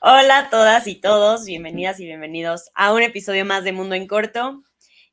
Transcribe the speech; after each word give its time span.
Hola 0.00 0.38
a 0.38 0.50
todas 0.50 0.86
y 0.86 0.94
todos, 0.94 1.44
bienvenidas 1.44 1.98
y 1.98 2.04
bienvenidos 2.04 2.70
a 2.76 2.94
un 2.94 3.02
episodio 3.02 3.44
más 3.44 3.64
de 3.64 3.72
Mundo 3.72 3.96
en 3.96 4.06
Corto. 4.06 4.62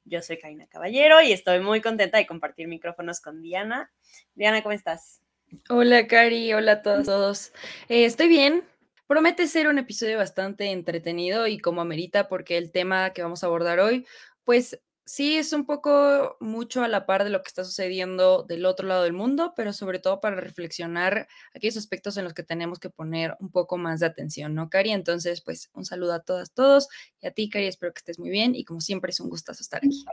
Yo 0.03 0.21
soy 0.21 0.37
Karina 0.37 0.67
Caballero 0.67 1.23
y 1.23 1.31
estoy 1.31 1.59
muy 1.59 1.81
contenta 1.81 2.19
de 2.19 2.27
compartir 2.27 2.67
micrófonos 2.67 3.19
con 3.19 3.41
Diana. 3.41 3.91
Diana, 4.35 4.61
¿cómo 4.61 4.73
estás? 4.73 5.23
Hola, 5.71 6.05
Cari, 6.05 6.53
hola 6.53 6.73
a 6.73 6.81
todos. 6.83 7.05
todos. 7.05 7.53
Eh, 7.89 8.05
estoy 8.05 8.27
bien. 8.27 8.63
Promete 9.07 9.47
ser 9.47 9.67
un 9.69 9.79
episodio 9.79 10.19
bastante 10.19 10.69
entretenido 10.69 11.47
y 11.47 11.57
como 11.57 11.81
amerita 11.81 12.27
porque 12.27 12.59
el 12.59 12.71
tema 12.71 13.09
que 13.09 13.23
vamos 13.23 13.43
a 13.43 13.47
abordar 13.47 13.79
hoy, 13.79 14.05
pues 14.43 14.79
sí 15.05 15.37
es 15.37 15.53
un 15.53 15.65
poco 15.65 16.35
mucho 16.39 16.83
a 16.83 16.87
la 16.87 17.05
par 17.05 17.23
de 17.23 17.29
lo 17.29 17.41
que 17.41 17.47
está 17.47 17.63
sucediendo 17.63 18.43
del 18.43 18.65
otro 18.65 18.87
lado 18.87 19.03
del 19.03 19.13
mundo, 19.13 19.53
pero 19.55 19.71
sobre 19.71 19.99
todo 19.99 20.19
para 20.19 20.35
reflexionar 20.35 21.27
aquellos 21.53 21.77
aspectos 21.77 22.17
en 22.17 22.23
los 22.23 22.33
que 22.33 22.43
tenemos 22.43 22.79
que 22.79 22.89
poner 22.89 23.35
un 23.39 23.51
poco 23.51 23.77
más 23.77 23.99
de 23.99 24.07
atención, 24.07 24.55
¿no, 24.55 24.69
Cari? 24.69 24.91
Entonces, 24.91 25.41
pues 25.41 25.69
un 25.73 25.85
saludo 25.85 26.13
a 26.13 26.19
todas, 26.21 26.51
todos 26.51 26.89
y 27.21 27.27
a 27.27 27.31
ti, 27.31 27.49
Cari, 27.49 27.67
espero 27.67 27.93
que 27.93 27.99
estés 27.99 28.19
muy 28.19 28.29
bien 28.29 28.55
y 28.55 28.65
como 28.65 28.81
siempre 28.81 29.11
es 29.11 29.19
un 29.19 29.29
gustazo 29.29 29.61
estar 29.61 29.79
aquí. 29.79 30.05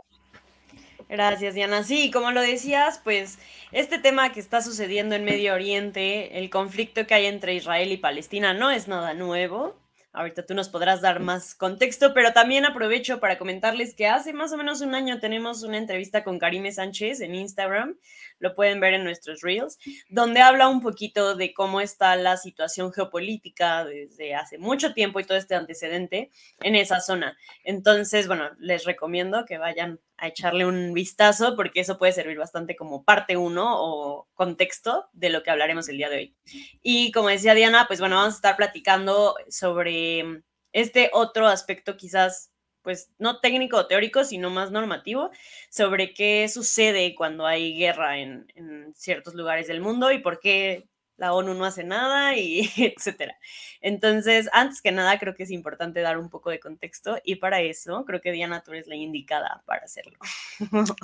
Gracias, 1.08 1.54
Diana. 1.54 1.84
Sí, 1.84 2.10
como 2.10 2.30
lo 2.30 2.40
decías, 2.40 3.00
pues 3.02 3.38
este 3.70 3.98
tema 3.98 4.32
que 4.32 4.40
está 4.40 4.62
sucediendo 4.62 5.14
en 5.14 5.24
Medio 5.24 5.52
Oriente, 5.52 6.38
el 6.38 6.48
conflicto 6.48 7.06
que 7.06 7.14
hay 7.14 7.26
entre 7.26 7.54
Israel 7.54 7.92
y 7.92 7.98
Palestina, 7.98 8.54
no 8.54 8.70
es 8.70 8.88
nada 8.88 9.12
nuevo. 9.12 9.81
Ahorita 10.14 10.44
tú 10.44 10.52
nos 10.52 10.68
podrás 10.68 11.00
dar 11.00 11.20
más 11.20 11.54
contexto, 11.54 12.12
pero 12.12 12.34
también 12.34 12.66
aprovecho 12.66 13.18
para 13.18 13.38
comentarles 13.38 13.94
que 13.94 14.06
hace 14.06 14.34
más 14.34 14.52
o 14.52 14.58
menos 14.58 14.82
un 14.82 14.94
año 14.94 15.20
tenemos 15.20 15.62
una 15.62 15.78
entrevista 15.78 16.22
con 16.22 16.38
Karime 16.38 16.70
Sánchez 16.70 17.20
en 17.22 17.34
Instagram, 17.34 17.96
lo 18.42 18.56
pueden 18.56 18.80
ver 18.80 18.92
en 18.94 19.04
nuestros 19.04 19.40
reels, 19.40 19.78
donde 20.08 20.40
habla 20.40 20.68
un 20.68 20.80
poquito 20.80 21.36
de 21.36 21.54
cómo 21.54 21.80
está 21.80 22.16
la 22.16 22.36
situación 22.36 22.92
geopolítica 22.92 23.84
desde 23.84 24.34
hace 24.34 24.58
mucho 24.58 24.92
tiempo 24.92 25.20
y 25.20 25.24
todo 25.24 25.38
este 25.38 25.54
antecedente 25.54 26.30
en 26.60 26.74
esa 26.74 27.00
zona. 27.00 27.38
Entonces, 27.62 28.26
bueno, 28.26 28.50
les 28.58 28.84
recomiendo 28.84 29.44
que 29.44 29.58
vayan 29.58 30.00
a 30.16 30.26
echarle 30.26 30.66
un 30.66 30.92
vistazo 30.92 31.54
porque 31.54 31.80
eso 31.80 31.98
puede 31.98 32.12
servir 32.12 32.36
bastante 32.36 32.74
como 32.74 33.04
parte 33.04 33.36
uno 33.36 33.76
o 33.78 34.28
contexto 34.34 35.08
de 35.12 35.30
lo 35.30 35.42
que 35.42 35.50
hablaremos 35.50 35.88
el 35.88 35.98
día 35.98 36.10
de 36.10 36.16
hoy. 36.16 36.36
Y 36.82 37.12
como 37.12 37.28
decía 37.28 37.54
Diana, 37.54 37.86
pues 37.86 38.00
bueno, 38.00 38.16
vamos 38.16 38.34
a 38.34 38.36
estar 38.36 38.56
platicando 38.56 39.36
sobre 39.48 40.42
este 40.72 41.10
otro 41.12 41.46
aspecto 41.46 41.96
quizás 41.96 42.51
pues 42.82 43.10
no 43.18 43.40
técnico 43.40 43.76
o 43.76 43.86
teórico, 43.86 44.24
sino 44.24 44.50
más 44.50 44.70
normativo, 44.70 45.30
sobre 45.70 46.12
qué 46.14 46.48
sucede 46.48 47.14
cuando 47.14 47.46
hay 47.46 47.76
guerra 47.76 48.18
en, 48.18 48.46
ciertos 48.94 49.34
lugares 49.34 49.68
del 49.68 49.80
mundo 49.80 50.12
y 50.12 50.18
por 50.18 50.40
qué 50.40 50.86
la 51.16 51.34
ONU 51.34 51.54
no 51.54 51.64
hace 51.64 51.84
nada 51.84 52.36
y 52.36 52.68
etcétera. 52.76 53.36
Entonces, 53.80 54.48
antes 54.52 54.82
que 54.82 54.92
nada, 54.92 55.18
creo 55.18 55.34
que 55.34 55.44
es 55.44 55.50
importante 55.50 56.00
dar 56.00 56.18
un 56.18 56.30
poco 56.30 56.50
de 56.50 56.58
contexto 56.58 57.18
y 57.24 57.36
para 57.36 57.60
eso 57.60 58.04
creo 58.04 58.20
que 58.20 58.32
Diana, 58.32 58.62
tú 58.62 58.72
eres 58.72 58.86
la 58.86 58.96
indicada 58.96 59.62
para 59.66 59.84
hacerlo. 59.84 60.18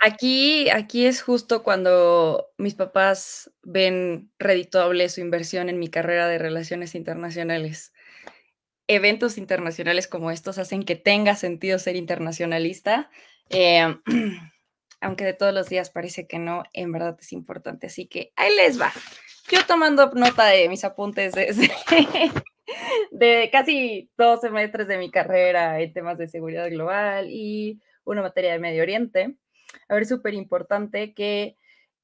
Aquí, 0.00 0.70
aquí 0.70 1.06
es 1.06 1.22
justo 1.22 1.62
cuando 1.62 2.48
mis 2.58 2.74
papás 2.74 3.50
ven 3.62 4.30
redituable 4.38 5.08
su 5.08 5.20
inversión 5.20 5.68
en 5.68 5.78
mi 5.78 5.88
carrera 5.88 6.28
de 6.28 6.38
relaciones 6.38 6.94
internacionales. 6.94 7.92
Eventos 8.88 9.38
internacionales 9.38 10.06
como 10.08 10.30
estos 10.30 10.58
hacen 10.58 10.84
que 10.84 10.96
tenga 10.96 11.34
sentido 11.34 11.78
ser 11.78 11.96
internacionalista. 11.96 13.10
Eh, 13.50 13.96
aunque 15.00 15.24
de 15.24 15.34
todos 15.34 15.52
los 15.52 15.68
días 15.68 15.90
parece 15.90 16.26
que 16.26 16.38
no, 16.38 16.62
en 16.72 16.92
verdad 16.92 17.16
es 17.20 17.32
importante. 17.32 17.88
Así 17.88 18.06
que 18.06 18.32
ahí 18.36 18.54
les 18.56 18.80
va 18.80 18.92
yo 19.50 19.64
tomando 19.66 20.10
nota 20.14 20.46
de 20.46 20.68
mis 20.68 20.84
apuntes 20.84 21.32
de, 21.32 21.52
de 23.10 23.48
casi 23.52 24.10
dos 24.16 24.40
semestres 24.40 24.88
de 24.88 24.98
mi 24.98 25.10
carrera 25.10 25.80
en 25.80 25.92
temas 25.92 26.18
de 26.18 26.28
seguridad 26.28 26.68
global 26.70 27.28
y 27.30 27.80
una 28.04 28.22
materia 28.22 28.52
de 28.52 28.58
Medio 28.58 28.82
Oriente. 28.82 29.36
A 29.88 29.94
ver, 29.94 30.06
súper 30.06 30.34
importante 30.34 31.14
que 31.14 31.56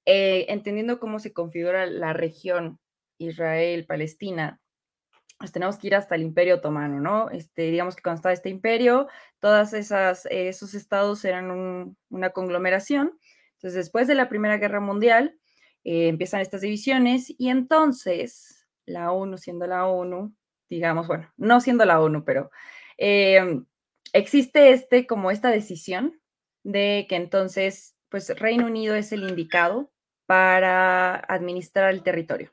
eh, 0.05 0.47
entendiendo 0.49 1.01
cómo 1.01 1.19
se 1.19 1.33
configura 1.33 1.87
la 1.87 2.13
región 2.13 2.79
Israel-Palestina, 3.19 4.61
pues 5.43 5.51
tenemos 5.51 5.77
que 5.77 5.89
ir 5.89 5.97
hasta 5.97 6.15
el 6.15 6.23
Imperio 6.23 6.55
Otomano, 6.55 7.01
¿no? 7.01 7.29
Este, 7.31 7.63
digamos 7.63 7.97
que 7.97 8.03
cuando 8.03 8.19
estaba 8.19 8.33
este 8.33 8.49
imperio, 8.49 9.09
todas 9.41 9.73
esas, 9.73 10.25
esos 10.31 10.73
estados 10.75 11.25
eran 11.25 11.97
una 12.11 12.31
conglomeración. 12.31 13.19
Entonces, 13.55 13.75
después 13.75 14.07
de 14.07 14.15
la 14.15 14.29
Primera 14.29 14.59
Guerra 14.59 14.79
Mundial, 14.79 15.37
eh, 15.83 16.07
empiezan 16.07 16.43
estas 16.43 16.61
divisiones 16.61 17.35
y 17.37 17.49
entonces 17.49 18.69
la 18.87 19.11
ONU, 19.11 19.37
siendo 19.37 19.67
la 19.67 19.89
ONU, 19.89 20.33
digamos, 20.71 21.09
bueno, 21.09 21.29
no 21.37 21.61
siendo 21.61 21.85
la 21.87 22.01
ONU, 22.01 22.25
pero 22.25 22.53
em, 22.97 23.67
existe 24.13 24.71
este 24.71 25.09
como 25.09 25.33
esta 25.33 25.51
decisión 25.51 26.21
de 26.63 27.07
que 27.09 27.17
entonces, 27.17 27.97
pues 28.11 28.29
Reino 28.39 28.67
Unido 28.67 28.95
es 28.95 29.11
el 29.11 29.29
indicado 29.29 29.91
para 30.25 31.17
administrar 31.17 31.93
el 31.93 32.05
territorio. 32.05 32.53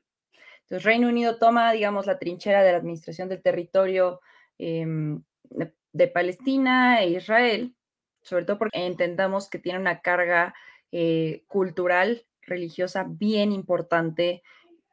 Entonces, 0.69 0.85
Reino 0.85 1.07
Unido 1.07 1.37
toma, 1.37 1.71
digamos, 1.71 2.05
la 2.05 2.19
trinchera 2.19 2.61
de 2.61 2.71
la 2.71 2.77
administración 2.77 3.27
del 3.27 3.41
territorio 3.41 4.21
em, 4.59 5.23
de, 5.49 6.07
Palestina 6.07 7.01
e 7.01 7.09
Israel, 7.09 7.73
sobre 8.21 8.45
todo 8.45 8.59
porque 8.59 8.85
entendamos 8.85 9.49
que 9.49 9.57
tiene 9.57 9.79
una 9.79 10.01
carga 10.01 10.53
eh, 10.91 11.43
cultural 11.47 12.27
religiosa 12.43 13.03
bien 13.07 13.51
importante 13.51 14.43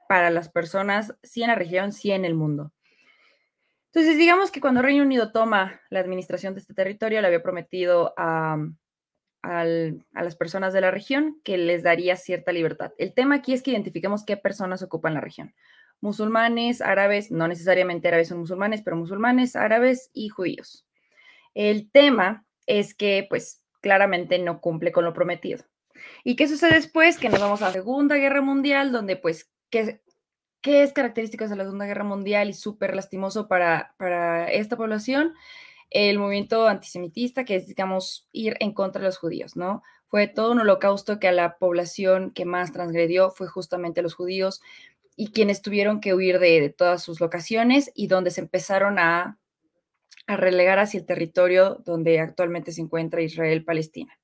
para 0.09 0.31
las 0.31 0.49
personas, 0.49 1.15
sí 1.23 1.43
en 1.43 1.49
la 1.49 1.57
región, 1.57 1.93
sí 1.93 2.11
en 2.11 2.25
el 2.25 2.35
mundo. 2.35 2.73
Entonces, 3.93 4.17
digamos 4.17 4.51
que 4.51 4.63
cuando 4.63 4.81
Reino 4.81 5.03
Unido 5.03 5.31
toma 5.31 5.83
la 5.91 6.01
administración 6.01 6.55
de 6.55 6.61
este 6.61 6.73
territorio, 6.73 7.21
le 7.21 7.27
había 7.27 7.43
prometido 7.43 8.15
a, 8.17 8.57
a, 9.47 9.65
las 10.23 10.37
personas 10.37 10.73
de 10.73 10.81
la 10.81 10.91
región 10.91 11.41
que 11.45 11.57
les 11.57 11.83
daría 11.83 12.17
cierta 12.17 12.53
libertad. 12.53 12.93
El 12.99 13.15
tema 13.15 13.37
aquí 13.37 13.53
es 13.53 13.63
que 13.63 13.71
identifiquemos 13.71 14.25
qué 14.25 14.37
personas 14.37 14.83
ocupan 14.83 15.15
la 15.15 15.21
región. 15.21 15.55
Musulmanes, 16.01 16.83
árabes, 16.83 17.31
no 17.31 17.49
necesariamente 17.49 18.09
árabes 18.09 18.29
son 18.29 18.39
musulmanes, 18.39 18.83
pero 18.83 18.97
musulmanes, 18.97 19.57
árabes 19.57 20.11
y 20.13 20.29
judíos. 20.29 20.87
El 21.55 21.91
tema 21.91 22.45
es 22.67 22.95
que, 22.95 23.27
pues, 23.29 23.63
claramente 23.81 24.39
no 24.39 24.61
cumple 24.61 24.93
con 24.93 25.05
lo 25.05 25.15
prometido. 25.15 25.65
¿Y 26.25 26.37
qué 26.37 26.49
sucede 26.49 26.75
después? 26.75 27.19
Que 27.19 27.29
nos 27.29 27.41
vamos 27.41 27.63
a 27.63 27.67
la 27.67 27.73
Segunda 27.73 28.17
Guerra 28.17 28.43
Mundial, 28.43 28.93
donde 28.93 29.17
pues, 29.17 29.51
¿qué, 29.71 30.03
qué 30.61 30.83
es 30.83 30.93
características 30.93 31.51
de 31.51 31.57
la 31.57 31.65
Segunda 31.65 31.87
Guerra 31.87 32.05
Mundial 32.05 32.51
y 32.51 32.53
súper 32.53 32.95
lastimoso 32.95 33.49
para, 33.49 33.95
para 33.97 34.51
esta 34.51 34.77
población? 34.77 35.35
El 35.91 36.19
movimiento 36.19 36.67
antisemitista, 36.67 37.45
que 37.45 37.57
es, 37.57 37.67
digamos, 37.67 38.29
ir 38.33 38.57
en 38.61 38.73
contra 38.73 39.01
de 39.01 39.07
los 39.07 39.19
judíos, 39.19 39.57
¿no? 39.57 39.83
Fue 40.09 40.29
todo 40.29 40.53
un 40.53 40.61
holocausto 40.61 41.19
que 41.19 41.29
a 41.29 41.33
la 41.33 41.59
población 41.59 42.31
que 42.33 42.45
más 42.45 42.73
transgredió 42.73 43.31
fue 43.31 43.49
justamente 43.49 44.03
los 44.03 44.15
judíos 44.15 44.61
y 45.17 45.33
quienes 45.33 45.63
tuvieron 45.63 46.01
que 46.01 46.15
huir 46.15 46.39
de, 46.39 46.69
todas 46.71 47.03
sus 47.03 47.21
locaciones 47.21 47.91
y 47.95 48.07
donde 48.07 48.31
se 48.31 48.43
empezaron 48.43 48.99
a, 48.99 49.39
a 50.27 50.37
relegar 50.37 50.79
hacia 50.79 51.01
el 51.01 51.07
territorio 51.07 51.83
donde 51.85 52.21
actualmente 52.21 52.73
se 52.73 52.83
encuentra 52.83 53.23
Israel-Palestina. 53.23 54.19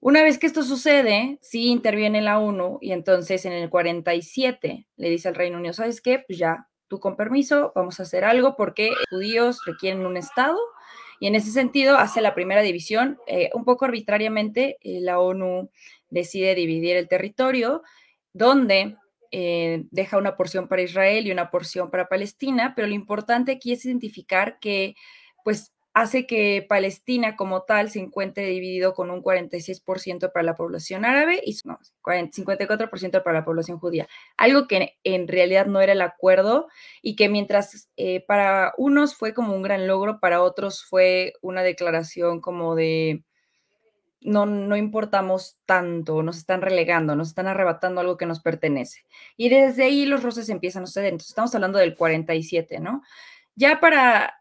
Una 0.00 0.22
vez 0.22 0.38
que 0.38 0.46
esto 0.46 0.62
sucede, 0.62 1.38
sí 1.42 1.68
interviene 1.68 2.22
la 2.22 2.38
ONU 2.38 2.78
y 2.80 2.92
entonces 2.92 3.44
en 3.44 3.52
el 3.52 3.68
47 3.68 4.86
le 4.96 5.10
dice 5.10 5.28
al 5.28 5.34
Reino 5.34 5.58
Unido, 5.58 5.74
¿sabes 5.74 6.00
qué? 6.00 6.22
Pues 6.24 6.38
ya, 6.38 6.67
tú 6.88 7.00
con 7.00 7.16
permiso, 7.16 7.72
vamos 7.74 8.00
a 8.00 8.02
hacer 8.02 8.24
algo 8.24 8.56
porque 8.56 8.90
judíos 9.10 9.60
requieren 9.66 10.06
un 10.06 10.16
Estado 10.16 10.58
y 11.20 11.26
en 11.26 11.34
ese 11.34 11.50
sentido 11.50 11.96
hace 11.96 12.20
la 12.20 12.34
primera 12.34 12.62
división. 12.62 13.18
Eh, 13.26 13.50
un 13.54 13.64
poco 13.64 13.84
arbitrariamente, 13.84 14.78
eh, 14.80 15.00
la 15.00 15.20
ONU 15.20 15.70
decide 16.10 16.54
dividir 16.54 16.96
el 16.96 17.08
territorio 17.08 17.82
donde 18.32 18.96
eh, 19.30 19.84
deja 19.90 20.16
una 20.16 20.36
porción 20.36 20.68
para 20.68 20.82
Israel 20.82 21.26
y 21.26 21.32
una 21.32 21.50
porción 21.50 21.90
para 21.90 22.08
Palestina, 22.08 22.72
pero 22.74 22.88
lo 22.88 22.94
importante 22.94 23.52
aquí 23.52 23.72
es 23.72 23.84
identificar 23.84 24.58
que 24.58 24.94
pues 25.44 25.72
hace 25.94 26.26
que 26.26 26.64
Palestina 26.68 27.36
como 27.36 27.62
tal 27.62 27.90
se 27.90 27.98
encuentre 27.98 28.46
dividido 28.46 28.94
con 28.94 29.10
un 29.10 29.22
46% 29.22 30.32
para 30.32 30.44
la 30.44 30.54
población 30.54 31.04
árabe 31.04 31.40
y 31.44 31.56
no, 31.64 31.78
54% 32.04 33.22
para 33.22 33.40
la 33.40 33.44
población 33.44 33.78
judía. 33.78 34.08
Algo 34.36 34.68
que 34.68 34.96
en 35.02 35.28
realidad 35.28 35.66
no 35.66 35.80
era 35.80 35.92
el 35.92 36.02
acuerdo 36.02 36.68
y 37.02 37.16
que 37.16 37.28
mientras 37.28 37.90
eh, 37.96 38.24
para 38.26 38.74
unos 38.76 39.14
fue 39.16 39.34
como 39.34 39.54
un 39.54 39.62
gran 39.62 39.86
logro, 39.86 40.20
para 40.20 40.42
otros 40.42 40.84
fue 40.84 41.32
una 41.42 41.62
declaración 41.62 42.40
como 42.40 42.74
de 42.74 43.24
no, 44.20 44.46
no 44.46 44.76
importamos 44.76 45.58
tanto, 45.64 46.22
nos 46.22 46.38
están 46.38 46.60
relegando, 46.60 47.14
nos 47.14 47.28
están 47.28 47.46
arrebatando 47.46 48.00
algo 48.00 48.16
que 48.16 48.26
nos 48.26 48.40
pertenece. 48.40 49.04
Y 49.36 49.48
desde 49.48 49.84
ahí 49.84 50.06
los 50.06 50.22
roces 50.22 50.48
empiezan 50.48 50.84
a 50.84 50.86
suceder. 50.86 51.08
Entonces 51.08 51.30
estamos 51.30 51.54
hablando 51.54 51.78
del 51.78 51.94
47, 51.94 52.80
¿no? 52.80 53.02
Ya 53.54 53.80
para 53.80 54.34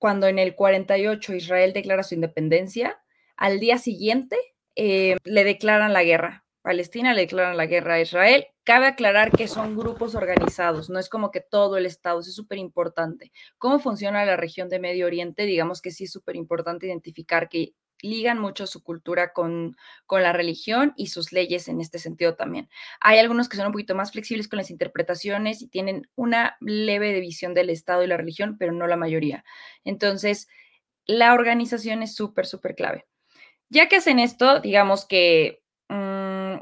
cuando 0.00 0.26
en 0.26 0.40
el 0.40 0.56
48 0.56 1.34
Israel 1.34 1.72
declara 1.72 2.02
su 2.02 2.16
independencia, 2.16 3.00
al 3.36 3.60
día 3.60 3.78
siguiente 3.78 4.36
eh, 4.74 5.16
le 5.22 5.44
declaran 5.44 5.92
la 5.92 6.02
guerra 6.02 6.44
Palestina 6.62 7.14
le 7.14 7.22
declaran 7.22 7.56
la 7.56 7.66
guerra 7.66 7.94
a 7.94 8.00
Israel. 8.00 8.46
Cabe 8.64 8.86
aclarar 8.86 9.30
que 9.30 9.48
son 9.48 9.76
grupos 9.76 10.14
organizados, 10.14 10.90
no 10.90 10.98
es 10.98 11.08
como 11.08 11.30
que 11.30 11.40
todo 11.40 11.78
el 11.78 11.86
Estado, 11.86 12.20
es 12.20 12.34
súper 12.34 12.58
importante. 12.58 13.32
¿Cómo 13.58 13.78
funciona 13.78 14.24
la 14.26 14.36
región 14.36 14.68
de 14.68 14.78
Medio 14.78 15.06
Oriente? 15.06 15.46
Digamos 15.46 15.80
que 15.80 15.90
sí 15.90 16.04
es 16.04 16.12
súper 16.12 16.36
importante 16.36 16.86
identificar 16.86 17.48
que 17.48 17.72
ligan 18.02 18.38
mucho 18.38 18.66
su 18.66 18.82
cultura 18.82 19.32
con, 19.32 19.76
con, 20.06 20.22
la 20.22 20.32
religión 20.32 20.92
y 20.96 21.08
sus 21.08 21.32
leyes 21.32 21.68
en 21.68 21.80
este 21.80 21.98
sentido 21.98 22.34
también. 22.34 22.68
Hay 23.00 23.18
algunos 23.18 23.48
que 23.48 23.56
son 23.56 23.66
un 23.66 23.72
poquito 23.72 23.94
más 23.94 24.12
flexibles 24.12 24.48
con 24.48 24.58
las 24.58 24.70
interpretaciones 24.70 25.62
y 25.62 25.68
tienen 25.68 26.08
una 26.14 26.56
leve 26.60 27.12
división 27.12 27.54
del 27.54 27.70
Estado 27.70 28.02
y 28.02 28.06
la 28.06 28.16
religión, 28.16 28.56
pero 28.58 28.72
no 28.72 28.86
la 28.86 28.96
mayoría. 28.96 29.44
Entonces, 29.84 30.48
la 31.06 31.34
organización 31.34 32.02
es 32.02 32.14
súper, 32.14 32.46
súper 32.46 32.74
clave. 32.74 33.06
Ya 33.68 33.88
que 33.88 33.96
hacen 33.96 34.18
esto, 34.18 34.60
digamos 34.60 35.04
que 35.04 35.62
mm, 35.88 36.56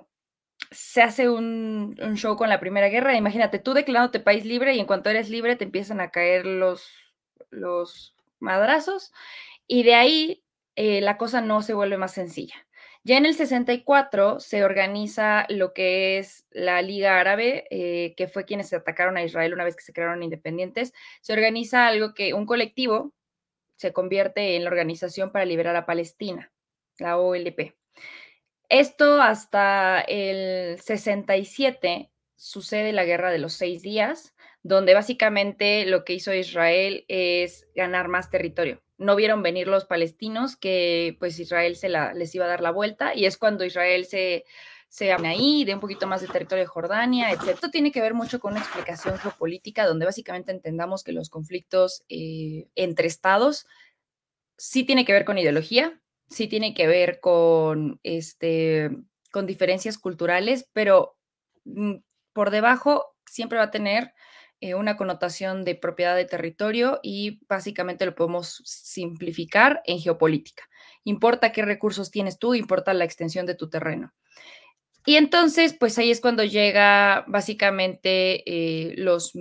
se 0.71 1.03
hace 1.03 1.29
un, 1.29 1.97
show 2.15 2.37
con 2.37 2.49
la 2.49 2.61
Primera 2.61 2.89
Guerra. 2.89 3.17
Imagínate, 3.17 3.59
tú 3.59 3.75
declarándote 3.75 4.21
país 4.21 4.45
libre 4.45 4.75
y 4.75 4.81
en 4.81 4.87
cuanto 4.87 5.11
eres 5.11 5.31
libre 5.31 5.57
te 5.57 5.65
empiezan 5.65 6.01
a 6.01 6.11
caer 6.11 6.47
los, 6.47 6.89
los 7.51 8.15
madrazos 8.39 9.13
y 9.67 9.83
de 9.83 9.95
ahí 9.95 10.43
eh, 10.81 11.01
la 11.01 11.17
cosa 11.17 11.41
no 11.41 11.61
se 11.61 11.75
vuelve 11.75 11.97
más 11.97 12.13
sencilla. 12.13 12.55
Ya 13.03 13.17
en 13.17 13.27
el 13.27 13.35
64 13.35 14.39
se 14.39 14.63
organiza 14.63 15.45
lo 15.49 15.75
que 15.75 16.19
es 16.19 16.47
la 16.53 16.83
Liga 16.83 17.19
Árabe, 17.19 17.65
eh, 17.71 18.15
que 18.17 18.29
fue 18.29 18.45
quienes 18.45 18.73
atacaron 18.73 19.17
a 19.17 19.25
Israel 19.25 19.55
una 19.55 19.65
vez 19.65 19.75
que 19.75 19.83
se 19.83 19.93
crearon 19.93 20.23
independientes. 20.23 20.93
Se 21.21 21.33
organiza 21.33 21.89
algo 21.89 22.15
que 22.15 22.33
un 22.33 22.47
colectivo 22.47 23.13
se 23.75 23.93
convierte 23.93 24.55
en 24.55 24.63
la 24.63 24.71
Organización 24.71 25.33
para 25.33 25.45
Liberar 25.45 25.75
a 25.75 25.85
Palestina, 25.85 26.53
la 26.99 27.19
OLP. 27.19 27.75
Esto 28.69 29.21
hasta 29.21 30.01
el 30.03 30.79
67 30.81 32.09
sucede 32.37 32.93
la 32.93 33.05
Guerra 33.05 33.33
de 33.33 33.39
los 33.39 33.55
Seis 33.55 33.83
Días, 33.83 34.33
donde 34.63 34.95
básicamente 34.95 35.87
lo 35.87 36.05
que 36.05 36.13
hizo 36.13 36.33
Israel 36.33 37.05
es 37.09 37.67
ganar 37.75 38.07
más 38.07 38.31
territorio 38.31 38.81
no 38.99 39.17
vieron 39.17 39.43
venir 39.43 39.69
los 39.69 39.85
palestinos 39.85 40.57
que 40.57 41.17
pues 41.19 41.39
Israel 41.39 41.77
se 41.77 41.89
les 41.89 42.35
iba 42.35 42.45
a 42.45 42.49
dar 42.49 42.61
la 42.61 42.73
vuelta 42.73 43.15
y 43.15 43.25
es 43.25 43.37
cuando 43.37 43.65
Israel 43.65 44.05
se, 44.05 44.45
se 44.89 45.13
ahí, 45.13 45.65
de 45.65 45.75
un 45.75 45.81
poquito 45.81 46.07
más 46.07 46.21
de 46.21 46.27
territorio 46.27 46.65
de 46.65 46.69
Jordania, 46.69 47.31
etc. 47.31 47.49
Esto 47.51 47.71
tiene 47.71 47.93
que 47.93 48.01
ver 48.01 48.15
mucho 48.15 48.41
con 48.41 48.53
una 48.53 48.61
explicación 48.61 49.17
geopolítica 49.19 49.87
donde 49.87 50.07
básicamente 50.07 50.51
entendamos 50.51 51.05
que 51.05 51.13
los 51.13 51.31
conflictos 51.31 52.05
eh, 52.09 52.69
entre 52.75 53.07
estados 53.07 53.67
sí 54.57 54.85
tiene 54.85 55.05
que 55.05 55.13
ver 55.13 55.25
con 55.25 55.39
ideología, 55.39 56.01
sí 56.29 56.49
tiene 56.49 56.75
que 56.75 56.87
ver 56.87 57.21
con, 57.21 58.01
este, 58.03 58.91
con 59.31 59.47
diferencias 59.47 59.97
culturales, 59.99 60.69
pero 60.73 61.17
mm, 61.65 61.97
por 62.33 62.51
debajo 62.51 63.15
siempre 63.25 63.59
va 63.59 63.65
a 63.65 63.71
tener 63.71 64.13
eh, 64.61 64.75
una 64.75 64.97
connotación 64.97 65.65
de 65.65 65.75
propiedad 65.75 66.17
de 66.17 66.25
territorio 66.25 67.01
y 67.03 67.41
básicamente 67.49 68.05
lo 68.07 68.15
podemos 68.15 68.61
simplificar 68.65 69.83
en 69.85 70.01
geopolítica. 70.01 70.65
Importa 71.05 71.53
qué 71.53 71.63
recursos 71.63 72.11
tienes 72.11 72.39
tú, 72.39 72.55
importa 72.55 72.93
la 72.95 73.05
extensión 73.05 73.47
de 73.47 73.55
tu 73.55 73.71
terreno. 73.71 74.13
Y 75.07 75.17
entonces, 75.17 75.75
pues 75.79 75.99
ahí 75.99 76.11
es 76.11 76.21
cuando 76.21 76.45
llega 76.45 77.25
básicamente 77.29 78.43
eh, 78.47 78.95
los 78.97 79.33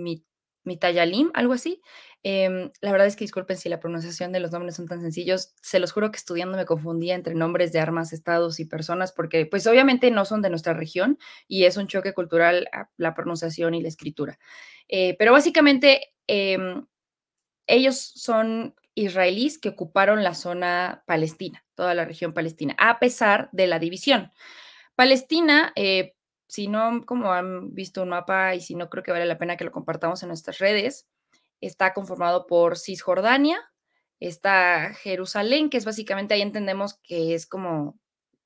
Mitayalim, 0.64 1.30
algo 1.34 1.52
así, 1.52 1.82
Em, 2.24 2.72
la 2.80 2.90
verdad 2.90 3.06
es 3.06 3.14
que 3.14 3.24
disculpen 3.24 3.56
si 3.56 3.68
la 3.68 3.78
pronunciación 3.78 4.32
de 4.32 4.40
los 4.40 4.50
nombres 4.50 4.74
son 4.74 4.86
tan 4.86 5.00
sencillos. 5.00 5.54
Se 5.62 5.78
los 5.78 5.92
juro 5.92 6.10
que 6.10 6.16
estudiando 6.16 6.56
me 6.56 6.66
confundía 6.66 7.14
entre 7.14 7.34
nombres 7.34 7.72
de 7.72 7.80
armas, 7.80 8.12
estados 8.12 8.58
y 8.60 8.64
personas, 8.64 9.12
porque 9.12 9.46
pues 9.46 9.66
obviamente 9.66 10.10
no 10.10 10.24
son 10.24 10.42
de 10.42 10.50
nuestra 10.50 10.74
región 10.74 11.18
y 11.46 11.64
es 11.64 11.76
un 11.76 11.86
choque 11.86 12.14
cultural 12.14 12.68
la 12.96 13.14
pronunciación 13.14 13.74
y 13.74 13.82
la 13.82 13.88
escritura. 13.88 14.38
Eh, 14.88 15.16
pero 15.18 15.32
básicamente 15.32 16.12
em, 16.26 16.86
ellos 17.66 17.98
son 17.98 18.74
israelíes 18.94 19.58
que 19.58 19.68
ocuparon 19.70 20.24
la 20.24 20.34
zona 20.34 21.04
palestina, 21.06 21.64
toda 21.76 21.94
la 21.94 22.04
región 22.04 22.32
palestina, 22.32 22.74
a 22.78 22.98
pesar 22.98 23.48
de 23.52 23.68
la 23.68 23.78
división. 23.78 24.32
Palestina, 24.96 25.72
eh, 25.76 26.14
si 26.48 26.66
no, 26.66 27.04
como 27.06 27.32
han 27.32 27.74
visto 27.74 28.02
un 28.02 28.08
mapa 28.08 28.54
y 28.56 28.60
si 28.60 28.74
no, 28.74 28.90
creo 28.90 29.04
que 29.04 29.12
vale 29.12 29.26
la 29.26 29.38
pena 29.38 29.56
que 29.56 29.64
lo 29.64 29.72
compartamos 29.72 30.22
en 30.22 30.28
nuestras 30.28 30.58
redes 30.58 31.06
está 31.60 31.94
conformado 31.94 32.46
por 32.46 32.78
Cisjordania, 32.78 33.60
está 34.20 34.94
Jerusalén, 34.94 35.70
que 35.70 35.76
es 35.76 35.84
básicamente 35.84 36.34
ahí 36.34 36.42
entendemos 36.42 36.98
que 37.02 37.34
es 37.34 37.46
como 37.46 37.98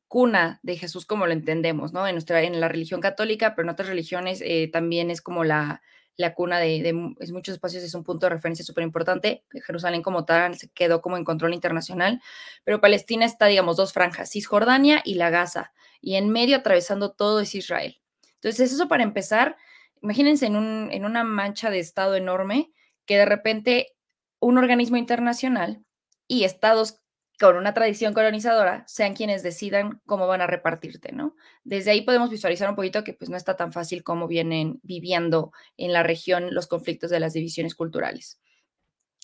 cuna 0.08 0.60
de 0.62 0.76
Jesús 0.76 1.06
como 1.06 1.26
lo 1.26 1.32
entendemos, 1.32 1.92
¿no? 1.92 2.06
En, 2.06 2.14
nuestra, 2.14 2.42
en 2.42 2.60
la 2.60 2.68
religión 2.68 3.00
católica, 3.00 3.54
pero 3.54 3.66
en 3.66 3.72
otras 3.72 3.88
religiones 3.88 4.42
eh, 4.44 4.68
también 4.70 5.10
es 5.10 5.22
como 5.22 5.42
la, 5.42 5.80
la 6.16 6.34
cuna 6.34 6.58
de, 6.58 6.82
de, 6.82 6.92
muchos 6.92 7.54
espacios, 7.54 7.82
es 7.82 7.94
un 7.94 8.04
punto 8.04 8.26
de 8.26 8.30
referencia 8.30 8.64
súper 8.64 8.84
importante. 8.84 9.44
Jerusalén 9.64 10.02
como 10.02 10.24
tal 10.24 10.56
se 10.56 10.68
quedó 10.70 11.00
como 11.00 11.16
en 11.16 11.24
control 11.24 11.54
internacional, 11.54 12.20
pero 12.64 12.80
Palestina 12.80 13.24
está, 13.24 13.46
digamos, 13.46 13.76
dos 13.76 13.92
franjas, 13.92 14.30
Cisjordania 14.30 15.00
y 15.04 15.14
la 15.14 15.30
Gaza, 15.30 15.72
y 16.00 16.16
en 16.16 16.28
medio 16.28 16.58
atravesando 16.58 17.12
todo 17.12 17.40
es 17.40 17.54
Israel. 17.54 17.98
Entonces, 18.34 18.72
eso 18.72 18.88
para 18.88 19.04
empezar, 19.04 19.56
imagínense 20.02 20.46
en, 20.46 20.56
un, 20.56 20.88
en 20.92 21.04
una 21.04 21.24
mancha 21.24 21.70
de 21.70 21.78
estado 21.78 22.16
enorme, 22.16 22.70
que 23.06 23.19
de 23.19 23.25
repente 23.25 23.94
un 24.40 24.58
organismo 24.58 24.96
internacional 24.96 25.84
y 26.26 26.44
estados 26.44 27.02
con 27.38 27.56
una 27.56 27.75
tradición 27.75 28.14
colonizadora 28.14 28.84
sean 28.87 29.14
quienes 29.14 29.43
decidan 29.43 30.00
cómo 30.06 30.26
van 30.26 30.43
a 30.43 30.46
repartirte, 30.46 31.12
¿no? 31.12 31.34
Desde 31.64 31.90
ahí 31.90 32.02
podemos 32.02 32.31
visualizar 32.31 32.69
un 32.69 32.76
poquito 32.76 33.02
que 33.02 33.14
pues 33.14 33.31
no 33.31 33.37
está 33.37 33.56
tan 33.56 33.72
fácil 33.72 34.04
como 34.04 34.28
vienen 34.28 34.78
viviendo 34.82 35.52
en 35.76 35.93
la 35.93 36.02
región 36.02 36.54
los 36.54 36.66
conflictos 36.66 37.10
de 37.10 37.20
las 37.20 37.32
divisiones 37.32 37.75
culturales. 37.75 38.40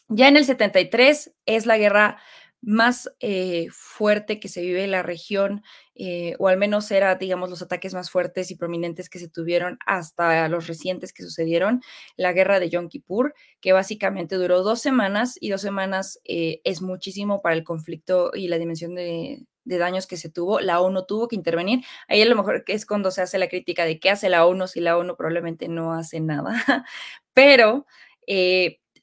Ya 0.09 0.27
en 0.27 0.37
el 0.37 0.45
73 0.45 1.35
es 1.47 1.67
la 1.67 1.79
guerra 1.79 2.19
más 2.61 3.11
eh, 3.21 3.69
fuerte 3.71 4.41
que 4.41 4.49
se 4.49 4.61
vive 4.63 4.85
en 4.85 4.91
la 4.91 5.03
región, 5.03 5.63
eh, 5.95 6.35
o 6.39 6.49
al 6.49 6.59
menos 6.59 6.91
era, 6.91 7.15
digamos, 7.15 7.51
los 7.51 7.63
ataques 7.63 7.95
más 7.95 8.11
fuertes 8.11 8.51
y 8.51 8.57
prominentes 8.57 9.09
que 9.09 9.19
se 9.19 9.29
tuvieron 9.29 9.79
hasta 9.87 10.49
los 10.49 10.67
recientes 10.67 11.13
que 11.13 11.23
sucedieron, 11.23 11.83
la 12.17 12.33
guerra 12.33 12.59
de 12.61 12.69
Yom 12.69 12.89
Kippur, 12.89 13.35
que 13.61 13.73
básicamente 13.73 14.37
duró 14.37 14.63
dos 14.63 14.81
semanas 14.81 15.37
y 15.41 15.51
dos 15.51 15.61
semanas 15.61 16.21
eh, 16.25 16.61
es 16.65 16.83
muchísimo 16.83 17.43
para 17.43 17.55
el 17.55 17.65
conflicto 17.65 18.33
y 18.35 18.49
la 18.49 18.59
dimensión 18.59 18.95
de, 18.95 19.45
de, 19.65 19.79
daños 19.79 20.07
que 20.07 20.17
se 20.17 20.29
tuvo. 20.29 20.61
La 20.61 20.81
ONU 20.81 21.07
tuvo 21.07 21.29
que 21.29 21.37
intervenir. 21.37 21.85
Ahí 22.09 22.23
a 22.23 22.27
lo 22.27 22.37
mejor 22.37 22.65
es 22.67 22.87
cuando 22.87 23.11
se 23.11 23.23
hace 23.23 23.39
la 23.39 23.49
crítica 23.49 23.85
de 23.85 24.01
qué 24.01 24.11
hace 24.11 24.29
la 24.29 24.47
ONU 24.47 24.67
si 24.67 24.81
la 24.81 24.97
ONU 24.97 25.17
probablemente 25.17 25.69
no 25.69 25.93
hace 25.93 26.21
nada, 26.21 26.55
pero... 27.33 27.87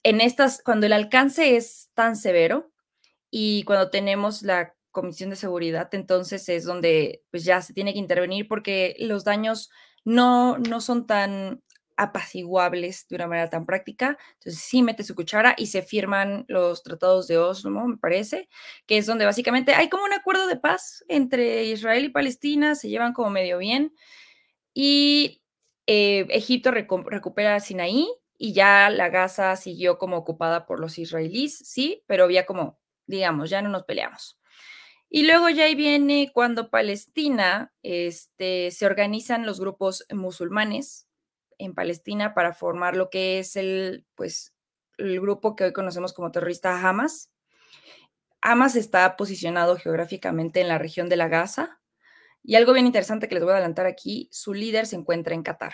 en 0.07 0.21
estas, 0.21 0.61
cuando 0.61 0.85
el 0.85 0.93
alcance 0.93 1.55
es 1.55 1.89
tan 1.95 2.15
severo, 2.15 2.69
y 3.37 3.63
cuando 3.63 3.89
tenemos 3.89 4.43
la 4.43 4.73
Comisión 4.91 5.29
de 5.29 5.35
Seguridad, 5.35 5.89
entonces 5.91 6.47
es 6.47 6.63
donde 6.63 7.21
pues 7.31 7.43
ya 7.43 7.61
se 7.61 7.73
tiene 7.73 7.91
que 7.91 7.99
intervenir 7.99 8.47
porque 8.47 8.95
los 8.97 9.25
daños 9.25 9.69
no, 10.05 10.57
no 10.57 10.79
son 10.79 11.05
tan 11.05 11.61
apaciguables 11.97 13.05
de 13.09 13.17
una 13.17 13.27
manera 13.27 13.49
tan 13.49 13.65
práctica. 13.65 14.17
Entonces 14.35 14.61
sí 14.61 14.81
mete 14.81 15.03
su 15.03 15.15
cuchara 15.15 15.53
y 15.57 15.67
se 15.67 15.81
firman 15.81 16.45
los 16.47 16.81
tratados 16.81 17.27
de 17.27 17.37
Oslo, 17.37 17.71
me 17.71 17.97
parece, 17.97 18.47
que 18.85 18.97
es 18.97 19.05
donde 19.05 19.25
básicamente 19.25 19.73
hay 19.73 19.89
como 19.89 20.05
un 20.05 20.13
acuerdo 20.13 20.47
de 20.47 20.55
paz 20.55 21.03
entre 21.09 21.65
Israel 21.65 22.05
y 22.05 22.09
Palestina, 22.09 22.75
se 22.75 22.87
llevan 22.87 23.11
como 23.11 23.31
medio 23.31 23.57
bien 23.57 23.93
y 24.73 25.43
eh, 25.87 26.25
Egipto 26.29 26.71
recupera 26.71 27.59
Sinaí 27.59 28.07
y 28.37 28.53
ya 28.53 28.89
la 28.89 29.09
Gaza 29.09 29.57
siguió 29.57 29.97
como 29.97 30.15
ocupada 30.15 30.65
por 30.65 30.79
los 30.79 30.97
israelíes, 30.97 31.57
sí, 31.57 32.01
pero 32.07 32.23
había 32.23 32.45
como 32.45 32.79
digamos, 33.07 33.49
ya 33.49 33.61
no 33.61 33.69
nos 33.69 33.83
peleamos. 33.83 34.39
Y 35.09 35.23
luego 35.23 35.49
ya 35.49 35.65
ahí 35.65 35.75
viene 35.75 36.31
cuando 36.33 36.69
Palestina, 36.69 37.73
este, 37.83 38.71
se 38.71 38.85
organizan 38.85 39.45
los 39.45 39.59
grupos 39.59 40.05
musulmanes 40.11 41.07
en 41.57 41.73
Palestina 41.73 42.33
para 42.33 42.53
formar 42.53 42.95
lo 42.95 43.09
que 43.09 43.39
es 43.39 43.55
el, 43.55 44.05
pues, 44.15 44.53
el 44.97 45.19
grupo 45.21 45.55
que 45.55 45.65
hoy 45.65 45.73
conocemos 45.73 46.13
como 46.13 46.31
terrorista 46.31 46.81
Hamas. 46.81 47.31
Hamas 48.41 48.75
está 48.75 49.15
posicionado 49.15 49.77
geográficamente 49.77 50.61
en 50.61 50.67
la 50.67 50.77
región 50.77 51.07
de 51.07 51.15
la 51.15 51.27
Gaza. 51.27 51.79
Y 52.43 52.55
algo 52.55 52.73
bien 52.73 52.85
interesante 52.85 53.27
que 53.27 53.35
les 53.35 53.43
voy 53.43 53.53
a 53.53 53.55
adelantar 53.55 53.87
aquí, 53.87 54.29
su 54.31 54.53
líder 54.53 54.85
se 54.85 54.95
encuentra 54.97 55.33
en 55.33 55.41
Qatar. 55.43 55.73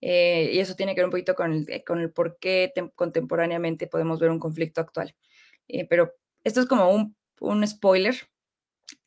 Eh, 0.00 0.50
y 0.54 0.58
eso 0.58 0.74
tiene 0.74 0.94
que 0.94 1.00
ver 1.00 1.06
un 1.06 1.12
poquito 1.12 1.36
con 1.36 1.52
el, 1.52 1.84
con 1.84 2.00
el 2.00 2.10
por 2.10 2.38
qué 2.40 2.72
contemporáneamente 2.96 3.86
podemos 3.86 4.18
ver 4.18 4.30
un 4.30 4.40
conflicto 4.40 4.80
actual. 4.80 5.14
Eh, 5.68 5.86
pero 5.88 6.14
esto 6.44 6.60
es 6.60 6.66
como 6.66 7.14
un, 7.40 7.66
spoiler, 7.66 8.28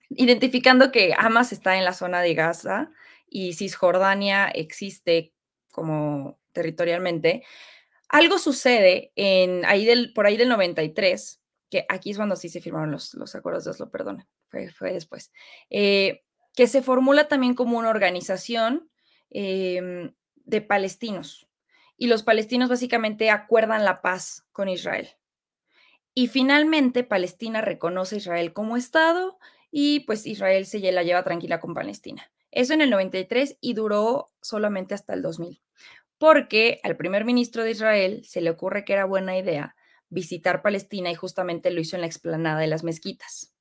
identificando 0.09 0.91
que 0.91 1.13
Hamas 1.17 1.51
está 1.51 1.77
en 1.77 1.85
la 1.85 1.93
zona 1.93 2.21
de 2.21 2.33
Gaza 2.33 2.91
y 3.27 3.53
Cisjordania 3.53 4.47
existe 4.47 5.33
como 5.71 6.39
territorialmente, 6.51 7.43
algo 8.07 8.37
sucede 8.37 9.11
en 9.15 9.65
ahí 9.65 10.07
por 10.13 10.25
ahí 10.25 10.37
del 10.37 10.49
93, 10.49 11.41
que 11.69 11.85
aquí 11.89 12.11
es 12.11 12.17
cuando 12.17 12.35
sí 12.35 12.49
se 12.49 12.61
firmaron 12.61 12.91
los, 12.91 13.35
acuerdos 13.35 13.65
de 13.65 13.71
Oslo, 13.71 13.89
perdón, 13.89 14.25
fue, 14.47 14.69
fue 14.71 14.93
después. 14.93 15.31
Eh, 15.69 16.23
que 16.55 16.67
se 16.67 16.81
formula 16.81 17.27
también 17.27 17.53
como 17.53 17.77
una 17.77 17.89
organización 17.89 18.89
em, 19.29 20.13
de 20.35 20.61
palestinos. 20.61 21.47
Y 21.97 22.07
los 22.07 22.23
palestinos 22.23 22.69
básicamente 22.69 23.29
acuerdan 23.29 23.85
la 23.85 24.01
paz 24.01 24.45
con 24.51 24.69
Israel. 24.69 25.09
Y 26.15 26.27
finalmente 26.27 27.03
Palestina 27.03 27.59
reconoce 27.61 28.15
a 28.15 28.17
Israel 28.19 28.53
como 28.53 28.77
Estado 28.77 29.37
y 29.69 29.99
pues 30.01 30.25
Israel 30.25 30.65
se 30.65 30.79
la 30.93 31.03
lleva 31.03 31.23
tranquila 31.23 31.59
con 31.59 31.73
Palestina. 31.73 32.31
Eso 32.51 32.73
en 32.73 32.79
el 32.79 32.89
93 32.89 33.57
y 33.59 33.73
duró 33.73 34.27
solamente 34.41 34.95
hasta 34.95 35.13
el 35.13 35.21
2000, 35.21 35.61
porque 36.17 36.79
al 36.83 36.95
primer 36.95 37.25
ministro 37.25 37.65
de 37.65 37.71
Israel 37.71 38.23
se 38.25 38.39
le 38.39 38.49
ocurre 38.49 38.85
que 38.85 38.93
era 38.93 39.03
buena 39.03 39.37
idea 39.37 39.75
visitar 40.07 40.61
Palestina 40.61 41.11
y 41.11 41.15
justamente 41.15 41.69
lo 41.69 41.81
hizo 41.81 41.97
en 41.97 42.01
la 42.01 42.07
explanada 42.07 42.61
de 42.61 42.67
las 42.67 42.85
mezquitas. 42.85 43.53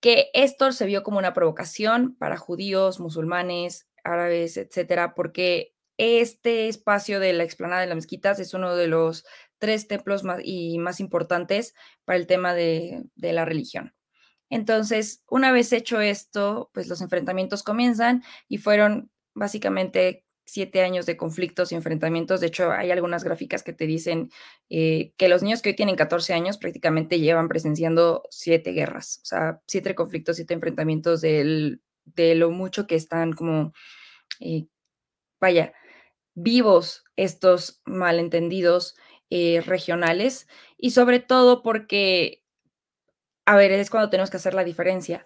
Que 0.00 0.28
esto 0.34 0.70
se 0.72 0.84
vio 0.84 1.02
como 1.02 1.16
una 1.16 1.32
provocación 1.32 2.14
para 2.16 2.36
judíos, 2.36 3.00
musulmanes, 3.00 3.88
árabes, 4.04 4.58
etcétera, 4.58 5.14
porque 5.14 5.74
este 5.96 6.68
espacio 6.68 7.20
de 7.20 7.32
la 7.32 7.44
explanada 7.44 7.80
de 7.80 7.86
las 7.86 7.96
mezquitas 7.96 8.38
es 8.40 8.52
uno 8.52 8.76
de 8.76 8.88
los 8.88 9.24
tres 9.58 9.88
templos 9.88 10.24
más, 10.24 10.40
y 10.44 10.78
más 10.78 11.00
importantes 11.00 11.74
para 12.04 12.18
el 12.18 12.26
tema 12.26 12.54
de, 12.54 13.04
de 13.14 13.32
la 13.32 13.44
religión. 13.44 13.94
Entonces, 14.50 15.22
una 15.28 15.52
vez 15.52 15.72
hecho 15.72 16.00
esto, 16.00 16.70
pues 16.74 16.88
los 16.88 17.00
enfrentamientos 17.00 17.62
comienzan 17.62 18.22
y 18.48 18.58
fueron 18.58 19.10
básicamente 19.34 20.24
siete 20.46 20.82
años 20.82 21.06
de 21.06 21.16
conflictos 21.16 21.72
y 21.72 21.74
enfrentamientos. 21.74 22.40
De 22.40 22.48
hecho, 22.48 22.70
hay 22.70 22.90
algunas 22.90 23.24
gráficas 23.24 23.62
que 23.62 23.72
te 23.72 23.86
dicen 23.86 24.30
eh, 24.68 25.12
que 25.16 25.28
los 25.28 25.42
niños 25.42 25.62
que 25.62 25.70
hoy 25.70 25.76
tienen 25.76 25.96
14 25.96 26.34
años 26.34 26.58
prácticamente 26.58 27.18
llevan 27.20 27.48
presenciando 27.48 28.22
siete 28.30 28.72
guerras, 28.72 29.20
o 29.22 29.26
sea, 29.26 29.60
siete 29.66 29.94
conflictos, 29.94 30.36
siete 30.36 30.54
enfrentamientos 30.54 31.20
de 31.20 32.34
lo 32.34 32.50
mucho 32.50 32.86
que 32.86 32.94
están 32.94 33.32
como, 33.32 33.72
eh, 34.40 34.66
vaya, 35.40 35.72
vivos 36.34 37.04
estos 37.16 37.80
malentendidos 37.84 38.96
eh, 39.30 39.62
regionales 39.64 40.48
y 40.78 40.90
sobre 40.90 41.20
todo 41.20 41.62
porque 41.62 42.44
a 43.46 43.56
ver, 43.56 43.72
es 43.72 43.90
cuando 43.90 44.10
tenemos 44.10 44.30
que 44.30 44.38
hacer 44.38 44.54
la 44.54 44.64
diferencia. 44.64 45.24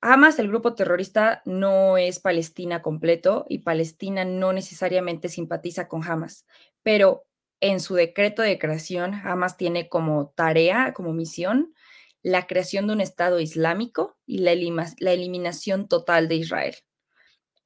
Hamas, 0.00 0.38
el 0.38 0.48
grupo 0.48 0.74
terrorista, 0.74 1.42
no 1.44 1.98
es 1.98 2.20
Palestina 2.20 2.82
completo 2.82 3.46
y 3.48 3.60
Palestina 3.60 4.24
no 4.24 4.52
necesariamente 4.52 5.28
simpatiza 5.28 5.88
con 5.88 6.04
Hamas, 6.04 6.46
pero 6.82 7.24
en 7.60 7.80
su 7.80 7.94
decreto 7.94 8.42
de 8.42 8.58
creación, 8.58 9.14
Hamas 9.14 9.56
tiene 9.56 9.88
como 9.88 10.28
tarea, 10.36 10.92
como 10.92 11.12
misión, 11.12 11.74
la 12.22 12.46
creación 12.46 12.86
de 12.86 12.92
un 12.92 13.00
Estado 13.00 13.40
islámico 13.40 14.18
y 14.26 14.38
la, 14.38 14.52
la 14.98 15.12
eliminación 15.12 15.88
total 15.88 16.28
de 16.28 16.36
Israel. 16.36 16.74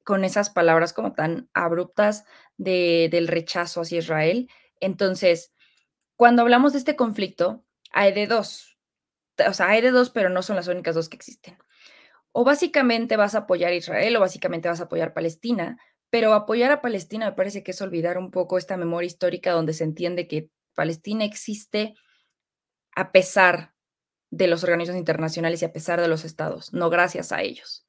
Con 0.03 0.23
esas 0.23 0.49
palabras 0.49 0.93
como 0.93 1.13
tan 1.13 1.49
abruptas 1.53 2.25
de, 2.57 3.09
del 3.11 3.27
rechazo 3.27 3.81
hacia 3.81 3.99
Israel. 3.99 4.49
Entonces, 4.81 5.53
cuando 6.17 6.41
hablamos 6.41 6.73
de 6.73 6.79
este 6.79 6.97
conflicto, 6.97 7.63
hay 7.91 8.13
de 8.13 8.27
dos 8.27 8.71
o 9.47 9.53
sea, 9.53 9.69
hay 9.69 9.81
de 9.81 9.91
dos, 9.91 10.09
pero 10.09 10.29
no 10.29 10.41
son 10.41 10.55
las 10.55 10.67
únicas 10.67 10.95
dos 10.95 11.09
que 11.09 11.17
existen. 11.17 11.57
O 12.31 12.43
básicamente 12.43 13.17
vas 13.17 13.35
a 13.35 13.39
apoyar 13.39 13.71
a 13.71 13.75
Israel 13.75 14.15
o 14.15 14.19
básicamente 14.21 14.69
vas 14.69 14.81
a 14.81 14.85
apoyar 14.85 15.09
a 15.09 15.13
Palestina, 15.13 15.77
pero 16.09 16.33
apoyar 16.33 16.71
a 16.71 16.81
Palestina 16.81 17.27
me 17.27 17.35
parece 17.35 17.63
que 17.63 17.71
es 17.71 17.81
olvidar 17.81 18.17
un 18.17 18.31
poco 18.31 18.57
esta 18.57 18.77
memoria 18.77 19.07
histórica 19.07 19.51
donde 19.51 19.73
se 19.73 19.83
entiende 19.83 20.27
que 20.27 20.49
Palestina 20.75 21.25
existe 21.25 21.95
a 22.95 23.11
pesar 23.11 23.73
de 24.29 24.47
los 24.47 24.63
organismos 24.63 24.97
internacionales 24.97 25.61
y 25.61 25.65
a 25.65 25.73
pesar 25.73 25.99
de 25.99 26.07
los 26.07 26.23
estados, 26.23 26.73
no 26.73 26.89
gracias 26.89 27.31
a 27.31 27.41
ellos. 27.41 27.85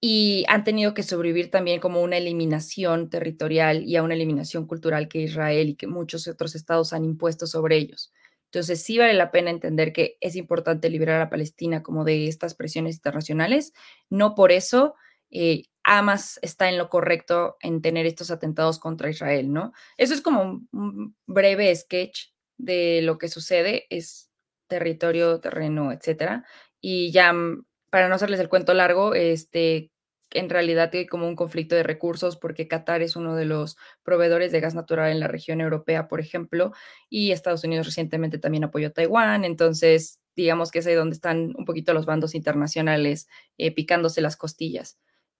Y 0.00 0.44
han 0.48 0.64
tenido 0.64 0.94
que 0.94 1.02
sobrevivir 1.02 1.50
también 1.50 1.80
como 1.80 2.02
una 2.02 2.16
eliminación 2.18 3.10
territorial 3.10 3.82
y 3.84 3.96
a 3.96 4.02
una 4.02 4.14
eliminación 4.14 4.66
cultural 4.66 5.08
que 5.08 5.20
Israel 5.22 5.70
y 5.70 5.74
que 5.74 5.88
muchos 5.88 6.28
otros 6.28 6.54
estados 6.54 6.92
han 6.92 7.04
impuesto 7.04 7.46
sobre 7.46 7.76
ellos. 7.76 8.12
Entonces, 8.46 8.82
sí 8.82 8.96
vale 8.96 9.14
la 9.14 9.30
pena 9.30 9.50
entender 9.50 9.92
que 9.92 10.16
es 10.20 10.36
importante 10.36 10.88
liberar 10.88 11.20
a 11.20 11.30
Palestina 11.30 11.82
como 11.82 12.04
de 12.04 12.28
estas 12.28 12.54
presiones 12.54 12.96
internacionales. 12.96 13.72
No 14.08 14.34
por 14.34 14.52
eso 14.52 14.94
eh, 15.30 15.64
Hamas 15.82 16.38
está 16.42 16.68
en 16.68 16.78
lo 16.78 16.88
correcto 16.88 17.56
en 17.60 17.82
tener 17.82 18.06
estos 18.06 18.30
atentados 18.30 18.78
contra 18.78 19.10
Israel, 19.10 19.52
¿no? 19.52 19.72
Eso 19.96 20.14
es 20.14 20.20
como 20.20 20.66
un 20.72 21.16
breve 21.26 21.74
sketch 21.74 22.28
de 22.58 23.02
lo 23.02 23.18
que 23.18 23.28
sucede, 23.28 23.86
es 23.90 24.30
territorio, 24.68 25.40
terreno, 25.40 25.92
etcétera. 25.92 26.44
Y 26.80 27.10
ya, 27.12 27.32
mm, 27.32 27.64
para 27.90 28.08
no 28.08 28.14
hacerles 28.14 28.40
el 28.40 28.48
cuento 28.48 28.74
largo, 28.74 29.14
este, 29.14 29.90
en 30.30 30.50
realidad 30.50 30.90
hay 30.92 31.06
como 31.06 31.26
un 31.26 31.36
conflicto 31.36 31.74
de 31.74 31.82
recursos 31.82 32.36
porque 32.36 32.68
Qatar 32.68 33.02
es 33.02 33.16
uno 33.16 33.34
de 33.34 33.44
los 33.44 33.76
proveedores 34.02 34.52
de 34.52 34.60
gas 34.60 34.74
natural 34.74 35.10
en 35.10 35.20
la 35.20 35.28
región 35.28 35.60
europea, 35.60 36.08
por 36.08 36.20
ejemplo, 36.20 36.72
y 37.08 37.32
Estados 37.32 37.64
Unidos 37.64 37.86
recientemente 37.86 38.38
también 38.38 38.64
apoyó 38.64 38.88
a 38.88 38.92
Taiwán, 38.92 39.44
entonces 39.44 40.20
digamos 40.36 40.70
que 40.70 40.80
es 40.80 40.86
ahí 40.86 40.94
donde 40.94 41.14
están 41.14 41.54
un 41.56 41.64
poquito 41.64 41.92
los 41.94 42.06
bandos 42.06 42.34
internacionales 42.34 43.26
eh, 43.56 43.74
picándose 43.74 44.20
las 44.20 44.36
costillas. 44.36 44.98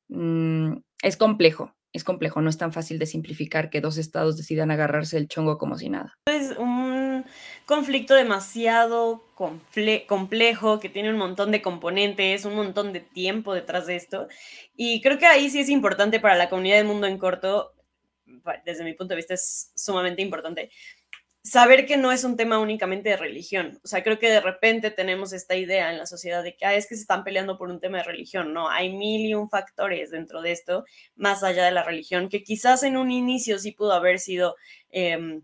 Mm, 0.09 0.79
es 1.03 1.17
complejo, 1.17 1.75
es 1.93 2.03
complejo, 2.03 2.41
no 2.41 2.51
es 2.51 2.59
tan 2.59 2.73
fácil 2.73 2.99
de 2.99 3.07
simplificar 3.07 3.71
que 3.71 3.81
dos 3.81 3.99
estados 3.99 4.37
decidan 4.37 4.71
agarrarse 4.71 5.17
el 5.17 5.29
chongo 5.29 5.59
como 5.59 5.79
si 5.79 5.89
nada. 5.89 6.19
Es 6.27 6.57
un 6.57 6.78
conflicto 7.69 8.15
demasiado 8.15 9.23
complejo, 9.35 10.81
que 10.81 10.89
tiene 10.89 11.11
un 11.11 11.19
montón 11.19 11.53
de 11.53 11.61
componentes, 11.61 12.47
un 12.47 12.57
montón 12.57 12.95
de 12.95 13.01
tiempo 13.01 13.53
detrás 13.53 13.87
de 13.87 13.97
esto. 13.97 14.27
Y 14.75 15.03
creo 15.03 15.19
que 15.19 15.27
ahí 15.27 15.51
sí 15.51 15.61
es 15.61 15.69
importante 15.69 16.19
para 16.19 16.35
la 16.35 16.49
comunidad 16.49 16.79
del 16.79 16.87
mundo 16.87 17.07
en 17.07 17.19
corto, 17.19 17.75
desde 18.65 18.85
mi 18.85 18.95
punto 18.95 19.13
de 19.13 19.17
vista 19.17 19.35
es 19.35 19.71
sumamente 19.77 20.23
importante, 20.23 20.71
saber 21.43 21.85
que 21.85 21.99
no 21.99 22.11
es 22.11 22.25
un 22.25 22.39
tema 22.39 22.59
únicamente 22.59 23.11
de 23.11 23.19
religión. 23.19 23.79
O 23.85 23.87
sea, 23.87 24.03
creo 24.03 24.19
que 24.19 24.31
de 24.31 24.41
repente 24.41 24.91
tenemos 24.91 25.35
esta 25.35 25.55
idea 25.55 25.91
en 25.91 25.99
la 25.99 26.07
sociedad 26.07 26.43
de 26.43 26.57
que 26.57 26.65
ah, 26.65 26.75
es 26.75 26.89
que 26.89 26.95
se 26.95 27.03
están 27.03 27.23
peleando 27.23 27.59
por 27.59 27.69
un 27.69 27.81
tema 27.81 27.99
de 27.99 28.05
religión. 28.05 28.55
No, 28.55 28.71
hay 28.71 28.97
mil 28.97 29.27
y 29.29 29.35
un 29.35 29.51
factores 29.51 30.11
dentro 30.11 30.41
de 30.41 30.53
esto, 30.53 30.87
más 31.17 31.43
allá 31.43 31.67
de 31.67 31.73
la 31.73 31.83
religión, 31.85 32.31
que 32.31 32.43
quizás 32.43 32.83
en 32.83 32.97
un 32.97 33.11
inicio 33.11 33.59
sí 33.59 33.73
pudo 33.73 33.93
haber 33.93 34.21
sido, 34.21 34.57
em, 34.91 35.43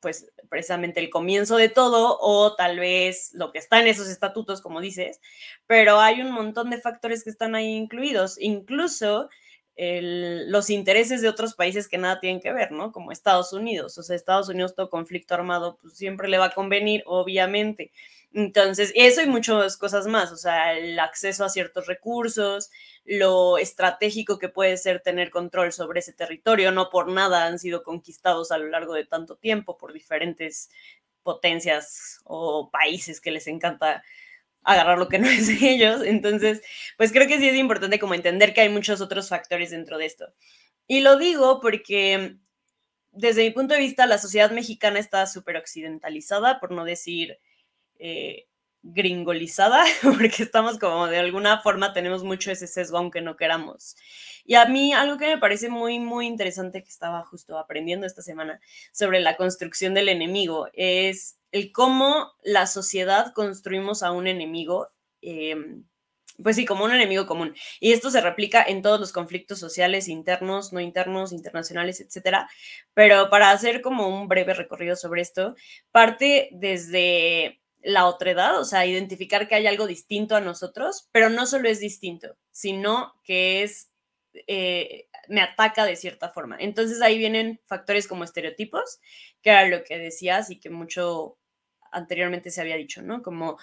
pues, 0.00 0.30
precisamente 0.48 1.00
el 1.00 1.10
comienzo 1.10 1.56
de 1.56 1.68
todo, 1.68 2.18
o 2.20 2.54
tal 2.56 2.78
vez 2.78 3.30
lo 3.34 3.52
que 3.52 3.58
está 3.58 3.80
en 3.80 3.86
esos 3.86 4.08
estatutos, 4.08 4.60
como 4.60 4.80
dices, 4.80 5.20
pero 5.66 6.00
hay 6.00 6.20
un 6.20 6.32
montón 6.32 6.70
de 6.70 6.80
factores 6.80 7.22
que 7.24 7.30
están 7.30 7.54
ahí 7.54 7.74
incluidos. 7.74 8.36
Incluso 8.40 9.28
los 9.76 10.68
intereses 10.68 11.22
de 11.22 11.28
otros 11.28 11.54
países 11.54 11.88
que 11.88 11.96
nada 11.96 12.20
tienen 12.20 12.40
que 12.40 12.52
ver, 12.52 12.70
¿no? 12.70 12.92
Como 12.92 13.12
Estados 13.12 13.54
Unidos. 13.54 13.96
O 13.96 14.02
sea, 14.02 14.14
Estados 14.14 14.50
Unidos, 14.50 14.74
todo 14.74 14.90
conflicto 14.90 15.34
armado, 15.34 15.78
pues 15.80 15.94
siempre 15.94 16.28
le 16.28 16.36
va 16.36 16.46
a 16.46 16.54
convenir, 16.54 17.02
obviamente. 17.06 17.90
Entonces, 18.32 18.92
eso 18.94 19.22
y 19.22 19.26
muchas 19.26 19.76
cosas 19.76 20.06
más, 20.06 20.30
o 20.30 20.36
sea, 20.36 20.74
el 20.78 20.98
acceso 21.00 21.44
a 21.44 21.48
ciertos 21.48 21.86
recursos, 21.88 22.70
lo 23.04 23.58
estratégico 23.58 24.38
que 24.38 24.48
puede 24.48 24.76
ser 24.76 25.00
tener 25.00 25.30
control 25.30 25.72
sobre 25.72 25.98
ese 26.00 26.12
territorio, 26.12 26.70
no 26.70 26.90
por 26.90 27.08
nada 27.08 27.46
han 27.46 27.58
sido 27.58 27.82
conquistados 27.82 28.52
a 28.52 28.58
lo 28.58 28.68
largo 28.68 28.94
de 28.94 29.04
tanto 29.04 29.36
tiempo 29.36 29.76
por 29.76 29.92
diferentes 29.92 30.70
potencias 31.24 32.20
o 32.24 32.70
países 32.70 33.20
que 33.20 33.32
les 33.32 33.46
encanta 33.48 34.04
agarrar 34.62 34.98
lo 34.98 35.08
que 35.08 35.18
no 35.18 35.28
es 35.28 35.48
de 35.48 35.70
ellos. 35.70 36.02
Entonces, 36.04 36.62
pues 36.96 37.12
creo 37.12 37.26
que 37.26 37.38
sí 37.38 37.48
es 37.48 37.56
importante 37.56 37.98
como 37.98 38.14
entender 38.14 38.54
que 38.54 38.60
hay 38.62 38.68
muchos 38.68 39.00
otros 39.00 39.28
factores 39.28 39.70
dentro 39.70 39.98
de 39.98 40.06
esto. 40.06 40.32
Y 40.86 41.00
lo 41.00 41.16
digo 41.18 41.60
porque 41.60 42.36
desde 43.12 43.42
mi 43.42 43.50
punto 43.50 43.74
de 43.74 43.80
vista 43.80 44.06
la 44.06 44.18
sociedad 44.18 44.50
mexicana 44.52 44.98
está 44.98 45.26
súper 45.26 45.56
occidentalizada, 45.56 46.60
por 46.60 46.70
no 46.72 46.84
decir 46.84 47.38
eh, 48.00 48.46
gringolizada, 48.82 49.84
porque 50.02 50.42
estamos 50.42 50.78
como 50.78 51.06
de 51.06 51.18
alguna 51.18 51.60
forma 51.60 51.92
tenemos 51.92 52.24
mucho 52.24 52.50
ese 52.50 52.66
sesgo 52.66 52.98
aunque 52.98 53.20
no 53.20 53.36
queramos. 53.36 53.96
Y 54.44 54.54
a 54.54 54.64
mí 54.66 54.92
algo 54.92 55.18
que 55.18 55.26
me 55.26 55.38
parece 55.38 55.68
muy, 55.68 55.98
muy 55.98 56.26
interesante 56.26 56.82
que 56.82 56.88
estaba 56.88 57.24
justo 57.24 57.58
aprendiendo 57.58 58.06
esta 58.06 58.22
semana 58.22 58.60
sobre 58.92 59.20
la 59.20 59.36
construcción 59.36 59.94
del 59.94 60.08
enemigo 60.08 60.68
es 60.72 61.38
el 61.52 61.72
cómo 61.72 62.32
la 62.42 62.66
sociedad 62.66 63.32
construimos 63.34 64.02
a 64.02 64.12
un 64.12 64.26
enemigo. 64.26 64.88
Em, 65.20 65.84
pues 66.42 66.56
sí, 66.56 66.64
como 66.64 66.84
un 66.86 66.92
enemigo 66.92 67.26
común. 67.26 67.54
Y 67.80 67.92
esto 67.92 68.10
se 68.10 68.22
replica 68.22 68.62
en 68.62 68.80
todos 68.80 68.98
los 68.98 69.12
conflictos 69.12 69.58
sociales, 69.58 70.08
internos, 70.08 70.72
no 70.72 70.80
internos, 70.80 71.32
internacionales, 71.32 72.00
etcétera. 72.00 72.48
Pero 72.94 73.28
para 73.28 73.50
hacer 73.50 73.82
como 73.82 74.08
un 74.08 74.26
breve 74.26 74.54
recorrido 74.54 74.96
sobre 74.96 75.20
esto, 75.20 75.54
parte 75.92 76.48
desde 76.52 77.59
la 77.82 78.06
otredad, 78.06 78.58
o 78.58 78.64
sea, 78.64 78.86
identificar 78.86 79.48
que 79.48 79.54
hay 79.54 79.66
algo 79.66 79.86
distinto 79.86 80.36
a 80.36 80.40
nosotros, 80.40 81.08
pero 81.12 81.30
no 81.30 81.46
solo 81.46 81.68
es 81.68 81.80
distinto, 81.80 82.36
sino 82.50 83.14
que 83.24 83.62
es, 83.62 83.90
eh, 84.46 85.08
me 85.28 85.40
ataca 85.40 85.84
de 85.84 85.96
cierta 85.96 86.30
forma. 86.30 86.56
Entonces 86.60 87.00
ahí 87.02 87.18
vienen 87.18 87.60
factores 87.66 88.06
como 88.06 88.24
estereotipos, 88.24 89.00
que 89.42 89.50
era 89.50 89.66
lo 89.66 89.84
que 89.84 89.98
decías 89.98 90.50
y 90.50 90.60
que 90.60 90.70
mucho 90.70 91.38
anteriormente 91.90 92.50
se 92.50 92.60
había 92.60 92.76
dicho, 92.76 93.02
¿no? 93.02 93.22
Como 93.22 93.58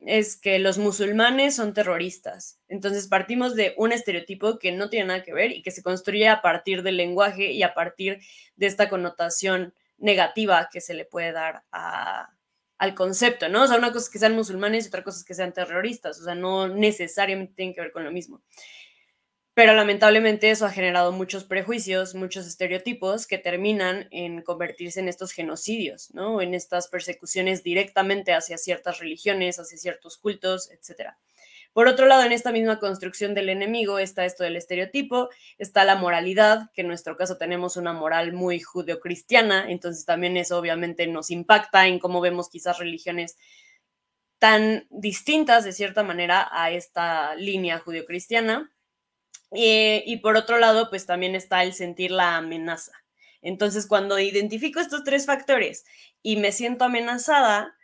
es 0.00 0.36
que 0.36 0.58
los 0.58 0.78
musulmanes 0.78 1.56
son 1.56 1.74
terroristas. 1.74 2.60
Entonces 2.68 3.08
partimos 3.08 3.54
de 3.54 3.74
un 3.76 3.92
estereotipo 3.92 4.58
que 4.58 4.72
no 4.72 4.90
tiene 4.90 5.06
nada 5.06 5.22
que 5.22 5.34
ver 5.34 5.52
y 5.52 5.62
que 5.62 5.70
se 5.70 5.82
construye 5.82 6.28
a 6.28 6.40
partir 6.40 6.82
del 6.82 6.96
lenguaje 6.96 7.52
y 7.52 7.62
a 7.62 7.74
partir 7.74 8.20
de 8.56 8.66
esta 8.66 8.88
connotación 8.88 9.74
negativa 9.96 10.68
que 10.72 10.80
se 10.80 10.94
le 10.94 11.04
puede 11.04 11.32
dar 11.32 11.64
al 12.78 12.94
concepto, 12.94 13.48
¿no? 13.48 13.64
O 13.64 13.66
sea, 13.66 13.76
una 13.76 13.92
cosa 13.92 14.04
es 14.04 14.10
que 14.10 14.18
sean 14.18 14.34
musulmanes 14.34 14.84
y 14.84 14.88
otra 14.88 15.04
cosa 15.04 15.18
es 15.18 15.24
que 15.24 15.34
sean 15.34 15.52
terroristas, 15.52 16.20
o 16.20 16.24
sea, 16.24 16.34
no 16.34 16.68
necesariamente 16.68 17.54
tienen 17.54 17.74
que 17.74 17.80
ver 17.80 17.92
con 17.92 18.04
lo 18.04 18.12
mismo. 18.12 18.40
Pero 19.58 19.74
lamentablemente 19.74 20.50
eso 20.50 20.66
ha 20.66 20.70
generado 20.70 21.10
muchos 21.10 21.42
prejuicios, 21.42 22.14
muchos 22.14 22.46
estereotipos 22.46 23.26
que 23.26 23.38
terminan 23.38 24.06
en 24.12 24.42
convertirse 24.42 25.00
en 25.00 25.08
estos 25.08 25.32
genocidios, 25.32 26.14
¿no? 26.14 26.40
En 26.40 26.54
estas 26.54 26.86
persecuciones 26.86 27.64
directamente 27.64 28.32
hacia 28.34 28.56
ciertas 28.56 29.00
religiones, 29.00 29.58
hacia 29.58 29.76
ciertos 29.76 30.16
cultos, 30.16 30.70
etc. 30.70 31.16
Por 31.78 31.86
otro 31.86 32.06
lado, 32.06 32.24
en 32.24 32.32
esta 32.32 32.50
misma 32.50 32.80
construcción 32.80 33.34
del 33.34 33.50
enemigo 33.50 34.00
está 34.00 34.24
esto 34.24 34.42
del 34.42 34.56
estereotipo, 34.56 35.28
está 35.58 35.84
la 35.84 35.94
moralidad, 35.94 36.72
que 36.74 36.80
en 36.80 36.88
nuestro 36.88 37.16
caso 37.16 37.38
tenemos 37.38 37.76
una 37.76 37.92
moral 37.92 38.32
muy 38.32 38.58
judeocristiana, 38.58 39.70
entonces 39.70 40.04
también 40.04 40.36
eso 40.36 40.58
obviamente 40.58 41.06
nos 41.06 41.30
impacta 41.30 41.86
en 41.86 42.00
cómo 42.00 42.20
vemos 42.20 42.48
quizás 42.48 42.80
religiones 42.80 43.36
tan 44.40 44.88
distintas 44.90 45.62
de 45.62 45.70
cierta 45.70 46.02
manera 46.02 46.48
a 46.50 46.72
esta 46.72 47.36
línea 47.36 47.78
judeocristiana 47.78 48.72
eh, 49.52 50.02
y 50.04 50.16
por 50.16 50.36
otro 50.36 50.58
lado, 50.58 50.90
pues 50.90 51.06
también 51.06 51.36
está 51.36 51.62
el 51.62 51.74
sentir 51.74 52.10
la 52.10 52.38
amenaza. 52.38 52.90
Entonces, 53.40 53.86
cuando 53.86 54.18
identifico 54.18 54.80
estos 54.80 55.04
tres 55.04 55.26
factores 55.26 55.84
y 56.24 56.38
me 56.38 56.50
siento 56.50 56.84
amenazada, 56.84 57.77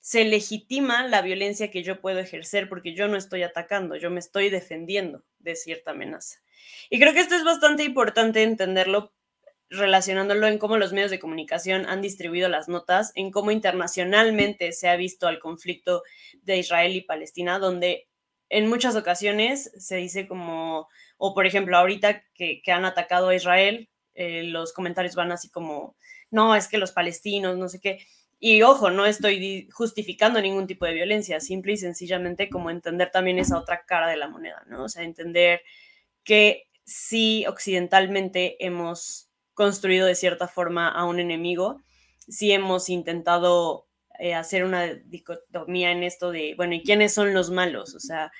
se 0.00 0.24
legitima 0.24 1.06
la 1.06 1.22
violencia 1.22 1.70
que 1.70 1.82
yo 1.82 2.00
puedo 2.00 2.18
ejercer 2.18 2.68
porque 2.68 2.94
yo 2.94 3.08
no 3.08 3.16
estoy 3.16 3.42
atacando, 3.42 3.96
yo 3.96 4.10
me 4.10 4.20
estoy 4.20 4.50
defendiendo 4.50 5.22
de 5.38 5.56
cierta 5.56 5.92
amenaza. 5.92 6.40
Y 6.88 6.98
creo 6.98 7.12
que 7.12 7.20
esto 7.20 7.34
es 7.34 7.44
bastante 7.44 7.84
importante 7.84 8.42
entenderlo 8.42 9.12
relacionándolo 9.68 10.46
en 10.48 10.58
cómo 10.58 10.78
los 10.78 10.92
medios 10.92 11.10
de 11.10 11.20
comunicación 11.20 11.86
han 11.86 12.02
distribuido 12.02 12.48
las 12.48 12.68
notas, 12.68 13.12
en 13.14 13.30
cómo 13.30 13.52
internacionalmente 13.52 14.72
se 14.72 14.88
ha 14.88 14.96
visto 14.96 15.28
al 15.28 15.38
conflicto 15.38 16.02
de 16.42 16.58
Israel 16.58 16.96
y 16.96 17.02
Palestina, 17.02 17.58
donde 17.58 18.08
en 18.48 18.68
muchas 18.68 18.96
ocasiones 18.96 19.70
se 19.78 19.96
dice 19.96 20.26
como 20.26 20.88
o 21.22 21.34
por 21.34 21.46
ejemplo, 21.46 21.76
ahorita 21.76 22.24
que, 22.34 22.62
han 22.68 22.86
atacado 22.86 23.28
a 23.28 23.34
Israel, 23.34 23.90
eh, 24.14 24.42
los 24.44 24.72
comentarios 24.72 25.14
van 25.14 25.32
así 25.32 25.50
como, 25.50 25.94
no, 26.30 26.56
es 26.56 26.66
que 26.66 26.78
los 26.78 26.92
palestinos, 26.92 27.58
no 27.58 27.68
sé 27.68 27.78
qué. 27.78 27.98
Y 28.42 28.62
ojo, 28.62 28.90
no 28.90 29.04
estoy 29.04 29.68
justificando 29.70 30.40
ningún 30.40 30.66
tipo 30.66 30.86
de 30.86 30.94
violencia, 30.94 31.40
simple 31.40 31.74
y 31.74 31.76
sencillamente 31.76 32.48
como 32.48 32.70
entender 32.70 33.10
también 33.10 33.38
esa 33.38 33.58
otra 33.58 33.84
cara 33.84 34.08
de 34.08 34.16
la 34.16 34.28
moneda, 34.28 34.64
¿no? 34.66 34.84
O 34.84 34.88
sea, 34.88 35.02
entender 35.02 35.60
que 36.24 36.64
sí 36.84 37.44
occidentalmente 37.46 38.56
hemos 38.64 39.28
construido 39.52 40.06
de 40.06 40.14
cierta 40.14 40.48
forma 40.48 40.88
a 40.88 41.04
un 41.04 41.20
enemigo, 41.20 41.82
sí 42.28 42.50
hemos 42.50 42.88
intentado 42.88 43.86
eh, 44.18 44.34
hacer 44.34 44.64
una 44.64 44.86
dicotomía 44.86 45.90
en 45.92 46.02
esto 46.02 46.30
de, 46.30 46.54
bueno, 46.56 46.74
¿y 46.74 46.82
quiénes 46.82 47.12
son 47.12 47.34
los 47.34 47.50
malos? 47.50 47.94
O 47.94 48.00
sea, 48.00 48.32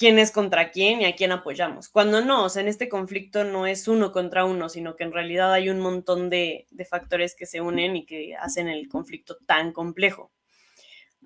quién 0.00 0.18
es 0.18 0.30
contra 0.30 0.70
quién 0.70 1.02
y 1.02 1.04
a 1.04 1.14
quién 1.14 1.30
apoyamos. 1.30 1.90
Cuando 1.90 2.22
no, 2.22 2.46
o 2.46 2.48
sea, 2.48 2.62
en 2.62 2.68
este 2.68 2.88
conflicto 2.88 3.44
no 3.44 3.66
es 3.66 3.86
uno 3.86 4.12
contra 4.12 4.46
uno, 4.46 4.70
sino 4.70 4.96
que 4.96 5.04
en 5.04 5.12
realidad 5.12 5.52
hay 5.52 5.68
un 5.68 5.78
montón 5.78 6.30
de, 6.30 6.66
factores 6.88 7.36
que 7.36 7.44
se 7.44 7.60
unen 7.60 7.96
y 7.96 8.06
que 8.06 8.34
hacen 8.34 8.68
el 8.68 8.88
conflicto 8.88 9.36
tan 9.44 9.72
complejo. 9.72 10.32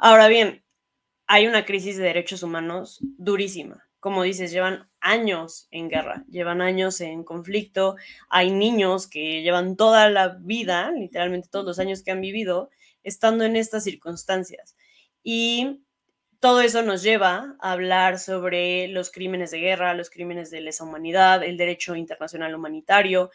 Ahora 0.00 0.26
bien, 0.26 0.64
hay 1.28 1.46
una 1.46 1.64
crisis 1.64 1.96
de 1.98 2.02
derechos 2.02 2.42
humanos 2.42 2.98
durísima. 3.00 3.88
Como 4.00 4.24
dices, 4.24 4.50
llevan 4.50 4.90
años 4.98 5.68
en 5.70 5.88
guerra, 5.88 6.24
llevan 6.28 6.60
años 6.60 7.00
en 7.00 7.22
conflicto. 7.22 7.94
Hay 8.28 8.50
niños 8.50 9.06
que 9.06 9.42
llevan 9.42 9.76
toda 9.76 10.10
la 10.10 10.30
vida, 10.40 10.90
literalmente 10.90 11.48
todos 11.48 11.64
los 11.64 11.78
años 11.78 12.02
que 12.02 12.10
han 12.10 12.20
vivido, 12.20 12.70
estando 13.04 13.44
en 13.44 13.54
estas 13.54 13.84
circunstancias. 13.84 14.76
Y 15.22 15.84
todo 16.44 16.60
eso 16.60 16.82
nos 16.82 17.02
lleva 17.02 17.56
a 17.58 17.72
hablar 17.72 18.18
sobre 18.18 18.86
los 18.88 19.10
crímenes 19.10 19.50
de 19.50 19.60
guerra, 19.60 19.94
los 19.94 20.10
crímenes 20.10 20.50
de 20.50 20.60
lesa 20.60 20.84
humanidad, 20.84 21.42
el 21.42 21.56
derecho 21.56 21.96
internacional 21.96 22.54
humanitario 22.54 23.30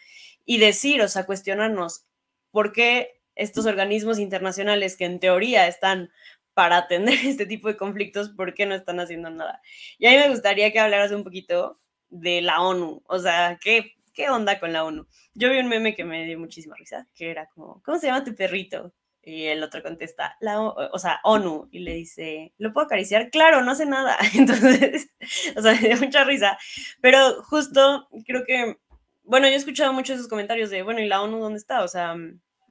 y 0.46 0.60
decir, 0.60 1.02
o 1.02 1.08
sea, 1.08 1.26
cuestionarnos 1.26 2.06
por 2.52 2.72
qué 2.72 3.20
estos 3.34 3.66
organismos 3.66 4.20
internacionales 4.20 4.96
que 4.96 5.06
en 5.06 5.20
teoría 5.20 5.66
están 5.68 6.12
para 6.54 6.78
atender 6.78 7.16
este 7.26 7.48
tipo 7.48 7.68
de 7.68 7.78
conflictos, 7.78 8.30
¿por 8.30 8.54
qué 8.54 8.68
no 8.68 8.76
están 8.76 9.00
haciendo 9.00 9.32
nada? 9.32 9.60
Y 9.98 10.06
a 10.06 10.12
mí 10.12 10.18
me 10.18 10.30
gustaría 10.30 10.72
que 10.72 10.80
hablaras 10.80 11.12
un 11.12 11.24
poquito 11.24 11.80
de 12.10 12.44
la 12.44 12.62
ONU, 12.62 13.02
o 13.08 13.18
sea, 13.18 13.58
¿qué, 13.60 13.96
qué 14.14 14.30
onda 14.30 14.60
con 14.60 14.72
la 14.72 14.84
ONU? 14.84 15.08
Yo 15.34 15.50
vi 15.50 15.58
un 15.58 15.68
meme 15.68 15.96
que 15.96 16.06
me 16.06 16.28
dio 16.28 16.38
muchísima 16.38 16.76
risa, 16.76 17.08
que 17.16 17.32
era 17.32 17.48
como, 17.56 17.82
¿cómo 17.82 17.98
se 17.98 18.06
llama 18.06 18.24
tu 18.24 18.36
perrito? 18.36 18.94
Y 19.30 19.46
el 19.46 19.62
otro 19.62 19.84
contesta, 19.84 20.36
la, 20.40 20.60
o 20.60 20.98
sea, 20.98 21.20
ONU, 21.24 21.70
y 21.72 21.80
le 21.80 21.94
dice, 21.94 22.54
¿lo 22.58 22.74
puedo 22.74 22.88
acariciar? 22.88 23.30
Claro, 23.30 23.62
no 23.62 23.72
hace 23.72 23.86
nada. 23.86 24.18
Entonces, 24.34 25.12
o 25.56 25.62
sea, 25.62 25.74
me 25.74 25.88
dio 25.88 25.98
mucha 25.98 26.24
risa. 26.24 26.58
Pero 27.00 27.44
justo 27.44 28.08
creo 28.26 28.44
que, 28.44 28.78
bueno, 29.22 29.48
yo 29.48 29.54
he 29.54 29.58
escuchado 29.58 29.94
muchos 29.94 30.16
esos 30.16 30.28
comentarios 30.28 30.72
de, 30.72 30.82
bueno, 30.82 31.00
¿y 31.00 31.08
la 31.08 31.22
ONU 31.22 31.38
dónde 31.38 31.60
está? 31.60 31.84
O 31.84 31.88
sea, 31.88 32.16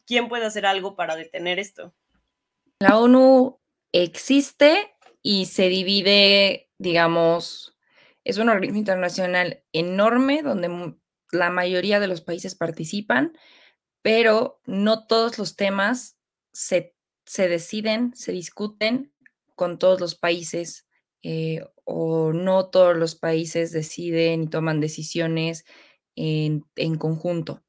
¿quién 0.04 0.28
puede 0.28 0.46
hacer 0.46 0.66
algo 0.66 0.96
para 0.96 1.14
detener 1.14 1.60
esto? 1.60 1.94
La 2.80 2.98
ONU 2.98 3.60
existe 3.92 4.96
y 5.22 5.46
se 5.46 5.68
divide, 5.68 6.70
digamos, 6.78 7.76
es 8.24 8.38
un 8.38 8.48
organismo 8.48 8.78
internacional 8.78 9.62
enorme 9.72 10.42
donde 10.42 10.96
la 11.30 11.50
mayoría 11.50 12.00
de 12.00 12.08
los 12.08 12.20
países 12.20 12.56
participan, 12.56 13.32
pero 14.02 14.60
no 14.66 15.06
todos 15.06 15.38
los 15.38 15.54
temas 15.54 16.17
se, 16.58 17.48
deciden, 17.48 18.12
se 18.16 18.32
discuten 18.32 19.12
con 19.54 19.78
todos 19.78 20.00
los 20.00 20.16
países 20.16 20.86
eh, 21.22 21.60
o 21.84 22.32
no 22.32 22.68
todos 22.68 22.96
los 22.96 23.14
países 23.14 23.70
deciden 23.70 24.44
y 24.44 24.48
toman 24.48 24.80
decisiones 24.80 25.64
en, 26.16 26.64
en, 26.74 26.96
conjunto. 26.96 27.62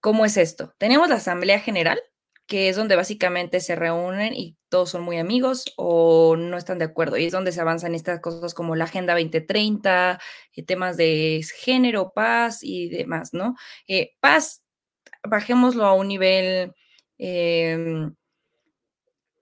¿Cómo 0.00 0.24
es 0.24 0.36
esto? 0.36 0.74
Tenemos 0.78 1.08
la 1.08 1.16
Asamblea 1.16 1.58
General, 1.58 2.00
que 2.46 2.68
es 2.68 2.76
donde 2.76 2.94
básicamente 2.94 3.58
se 3.60 3.74
reúnen 3.74 4.32
y 4.32 4.56
todos 4.68 4.90
son 4.90 5.02
muy 5.02 5.18
amigos 5.18 5.64
o 5.76 6.36
no 6.36 6.56
están 6.56 6.78
de 6.78 6.84
acuerdo. 6.84 7.16
Y 7.16 7.26
es 7.26 7.32
donde 7.32 7.50
se 7.52 7.60
avanzan 7.60 7.96
estas 7.96 8.20
cosas 8.20 8.54
como 8.54 8.76
la 8.76 8.84
Agenda 8.84 9.14
2030, 9.14 10.20
eh, 10.52 10.62
temas 10.64 10.96
de 10.96 11.44
género, 11.56 12.12
paz 12.14 12.60
y 12.62 12.88
demás, 12.90 13.30
¿no? 13.32 13.56
Eh, 13.88 14.12
paz, 14.20 14.62
bajémoslo 15.28 15.84
a 15.84 15.94
un 15.94 16.08
nivel 16.08 16.72
Em, 17.18 18.14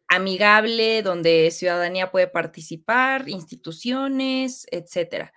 amigable, 0.09 1.03
donde 1.03 1.51
ciudadanía 1.51 2.11
puede 2.11 2.29
participar, 2.29 3.29
instituciones, 3.29 4.67
etcétera. 4.71 5.33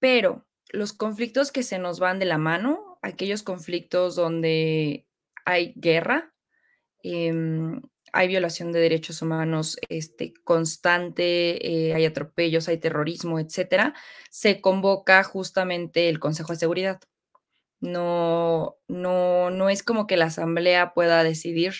Pero 0.00 0.46
los 0.70 0.92
conflictos 0.92 1.52
que 1.52 1.62
se 1.62 1.78
nos 1.78 2.00
van 2.00 2.18
de 2.18 2.26
la 2.26 2.38
mano, 2.38 2.98
aquellos 3.02 3.42
conflictos 3.42 4.16
donde 4.16 5.06
hay 5.44 5.72
guerra, 5.76 6.32
em, 7.02 7.82
hay 8.12 8.28
violación 8.28 8.72
de 8.72 8.80
derechos 8.80 9.22
humanos 9.22 9.78
este, 9.88 10.34
constante, 10.44 11.88
eh, 11.90 11.94
hay 11.94 12.04
atropellos, 12.06 12.68
hay 12.68 12.78
terrorismo, 12.78 13.38
etcétera, 13.38 13.94
se 14.30 14.60
convoca 14.60 15.22
justamente 15.24 16.08
el 16.08 16.18
Consejo 16.20 16.52
de 16.52 16.58
Seguridad 16.58 17.00
no, 17.80 18.76
no, 18.88 19.50
no 19.50 19.70
es 19.70 19.82
como 19.82 20.06
que 20.06 20.16
la 20.16 20.26
asamblea 20.26 20.92
pueda 20.94 21.24
decidir 21.24 21.74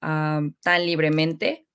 tan 0.00 0.86
libremente. 0.86 1.66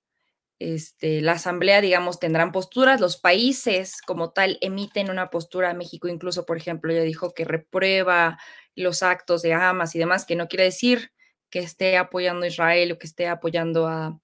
Este, 0.58 1.22
la 1.22 1.32
asamblea, 1.32 1.80
digamos, 1.80 2.20
tendrán 2.20 2.52
posturas, 2.52 3.00
los 3.00 3.16
países 3.16 4.02
como 4.02 4.30
tal 4.30 4.58
emiten 4.60 5.10
una 5.10 5.30
postura. 5.30 5.74
México 5.74 6.06
incluso, 6.06 6.44
por 6.44 6.56
ejemplo, 6.56 6.92
ya 6.92 7.02
dijo 7.02 7.32
que 7.32 7.44
reprueba 7.44 8.38
los 8.76 9.02
actos 9.02 9.42
de 9.42 9.54
Hamas 9.54 9.94
y 9.94 9.98
demás, 9.98 10.26
que 10.26 10.36
no 10.36 10.48
quiere 10.48 10.64
decir 10.64 11.12
que 11.50 11.60
esté 11.60 11.96
apoyando 11.96 12.44
a 12.44 12.48
Israel 12.48 12.92
o 12.92 12.98
que 12.98 13.06
esté 13.06 13.26
apoyando 13.26 13.88
a, 13.88 14.20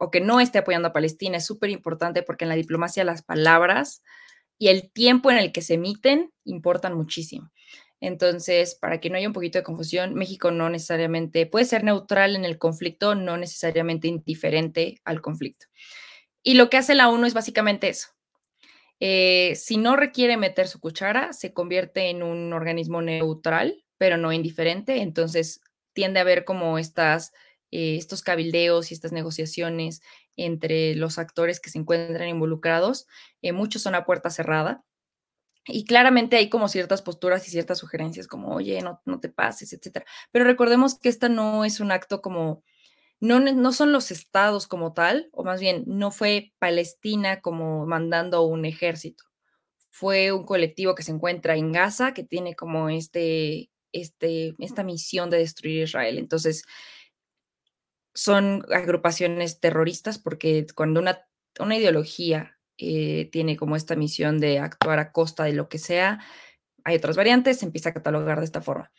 o 0.00 0.10
que 0.10 0.20
no 0.20 0.40
esté 0.40 0.58
apoyando 0.58 0.88
a 0.88 0.92
Palestina. 0.92 1.36
Es 1.36 1.46
súper 1.46 1.70
importante 1.70 2.22
porque 2.22 2.44
en 2.44 2.48
la 2.48 2.56
diplomacia 2.56 3.04
las 3.04 3.22
palabras 3.22 4.02
y 4.58 4.68
el 4.68 4.90
tiempo 4.90 5.30
en 5.30 5.38
el 5.38 5.52
que 5.52 5.62
se 5.62 5.74
emiten 5.74 6.32
importan 6.44 6.94
muchísimo. 6.94 7.50
Entonces, 8.02 8.74
para 8.74 8.98
que 8.98 9.08
no 9.08 9.16
haya 9.16 9.28
un 9.28 9.32
poquito 9.32 9.58
de 9.58 9.62
confusión, 9.62 10.14
México 10.14 10.50
no 10.50 10.68
necesariamente 10.68 11.46
puede 11.46 11.64
ser 11.64 11.84
neutral 11.84 12.34
en 12.34 12.44
el 12.44 12.58
conflicto, 12.58 13.14
no 13.14 13.36
necesariamente 13.36 14.08
indiferente 14.08 15.00
al 15.04 15.22
conflicto. 15.22 15.66
Y 16.42 16.54
lo 16.54 16.68
que 16.68 16.78
hace 16.78 16.96
la 16.96 17.08
ONU 17.08 17.26
es 17.26 17.32
básicamente 17.32 17.88
eso. 17.88 18.08
Eh, 18.98 19.54
si 19.54 19.76
no 19.76 19.94
requiere 19.94 20.36
meter 20.36 20.66
su 20.66 20.80
cuchara, 20.80 21.32
se 21.32 21.52
convierte 21.52 22.10
en 22.10 22.24
un 22.24 22.52
organismo 22.52 23.02
neutral, 23.02 23.84
pero 23.98 24.16
no 24.16 24.32
indiferente. 24.32 25.00
Entonces, 25.00 25.60
tiende 25.92 26.18
a 26.18 26.22
haber 26.22 26.44
como 26.44 26.78
estas 26.78 27.32
eh, 27.70 27.96
estos 27.96 28.22
cabildeos 28.22 28.90
y 28.90 28.94
estas 28.94 29.12
negociaciones 29.12 30.02
entre 30.36 30.96
los 30.96 31.18
actores 31.18 31.60
que 31.60 31.70
se 31.70 31.78
encuentran 31.78 32.28
involucrados, 32.28 33.06
eh, 33.42 33.52
muchos 33.52 33.80
son 33.80 33.94
a 33.94 34.04
puerta 34.04 34.28
cerrada. 34.28 34.84
Y 35.66 35.84
claramente 35.84 36.36
hay 36.36 36.48
como 36.48 36.68
ciertas 36.68 37.02
posturas 37.02 37.46
y 37.46 37.50
ciertas 37.50 37.78
sugerencias 37.78 38.26
como, 38.26 38.54
oye, 38.54 38.80
no, 38.82 39.00
no 39.04 39.20
te 39.20 39.28
pases, 39.28 39.72
etcétera. 39.72 40.04
Pero 40.32 40.44
recordemos 40.44 40.98
que 40.98 41.08
esta 41.08 41.28
no 41.28 41.64
es 41.64 41.78
un 41.80 41.92
acto 41.92 42.20
como, 42.20 42.64
no, 43.20 43.38
no 43.38 43.72
son 43.72 43.92
los 43.92 44.10
estados 44.10 44.66
como 44.66 44.92
tal, 44.92 45.28
o 45.32 45.44
más 45.44 45.60
bien, 45.60 45.84
no 45.86 46.10
fue 46.10 46.52
Palestina 46.58 47.40
como 47.40 47.86
mandando 47.86 48.42
un 48.42 48.64
ejército. 48.64 49.24
Fue 49.90 50.32
un 50.32 50.44
colectivo 50.44 50.94
que 50.94 51.04
se 51.04 51.12
encuentra 51.12 51.54
en 51.56 51.70
Gaza, 51.70 52.14
que 52.14 52.24
tiene 52.24 52.56
como 52.56 52.88
este, 52.88 53.70
este, 53.92 54.54
esta 54.58 54.82
misión 54.82 55.30
de 55.30 55.38
destruir 55.38 55.84
Israel. 55.84 56.18
Entonces, 56.18 56.64
son 58.14 58.64
agrupaciones 58.72 59.60
terroristas 59.60 60.18
porque 60.18 60.66
cuando 60.74 61.00
una, 61.00 61.26
una 61.60 61.76
ideología 61.76 62.58
eh, 62.82 63.30
tiene 63.30 63.56
como 63.56 63.76
esta 63.76 63.96
misión 63.96 64.38
de 64.40 64.58
actuar 64.58 64.98
a 64.98 65.12
costa 65.12 65.44
de 65.44 65.52
lo 65.52 65.68
que 65.68 65.78
sea, 65.78 66.20
hay 66.84 66.96
otras 66.96 67.16
variantes, 67.16 67.60
se 67.60 67.66
empieza 67.66 67.90
a 67.90 67.94
catalogar 67.94 68.38
de 68.40 68.44
esta 68.44 68.60
forma. 68.60 68.90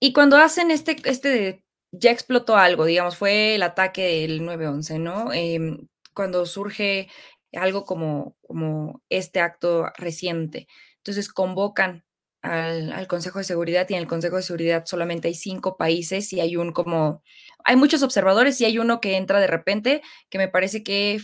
Y 0.00 0.12
cuando 0.12 0.36
hacen 0.38 0.70
este, 0.70 0.96
este 1.04 1.64
ya 1.92 2.10
explotó 2.10 2.56
algo, 2.56 2.84
digamos, 2.84 3.16
fue 3.16 3.56
el 3.56 3.62
ataque 3.62 4.20
del 4.20 4.42
9-11, 4.42 5.00
¿no? 5.00 5.32
Em, 5.32 5.88
cuando 6.14 6.46
surge 6.46 7.08
algo 7.52 7.84
como, 7.84 8.36
como 8.42 9.02
este 9.08 9.40
acto 9.40 9.86
reciente. 9.96 10.68
Entonces 10.98 11.28
convocan 11.32 12.04
al, 12.42 13.06
Consejo 13.08 13.38
de 13.38 13.44
Seguridad 13.44 13.86
y 13.88 13.94
en 13.94 14.00
el 14.00 14.06
Consejo 14.06 14.36
de 14.36 14.42
Seguridad 14.42 14.84
solamente 14.86 15.28
hay 15.28 15.34
cinco 15.34 15.76
países 15.76 16.32
y 16.32 16.40
hay 16.40 16.56
un 16.56 16.72
como, 16.72 17.22
hay 17.64 17.76
muchos 17.76 18.02
observadores 18.02 18.60
y 18.60 18.64
hay 18.64 18.78
uno 18.78 19.00
que 19.00 19.16
entra 19.16 19.40
de 19.40 19.46
repente, 19.46 20.02
que 20.30 20.38
me 20.38 20.48
parece 20.48 20.82
que 20.82 21.20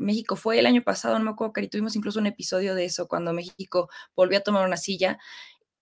México 0.00 0.34
fue 0.36 0.58
el 0.58 0.66
año 0.66 0.82
pasado, 0.82 1.18
no 1.18 1.24
me 1.24 1.30
acuerdo, 1.30 1.52
que 1.52 1.68
tuvimos 1.68 1.94
incluso 1.94 2.18
un 2.18 2.26
episodio 2.26 2.74
de 2.74 2.86
eso 2.86 3.06
cuando 3.06 3.32
México 3.32 3.88
volvió 4.16 4.38
a 4.38 4.42
tomar 4.42 4.66
una 4.66 4.76
silla. 4.76 5.18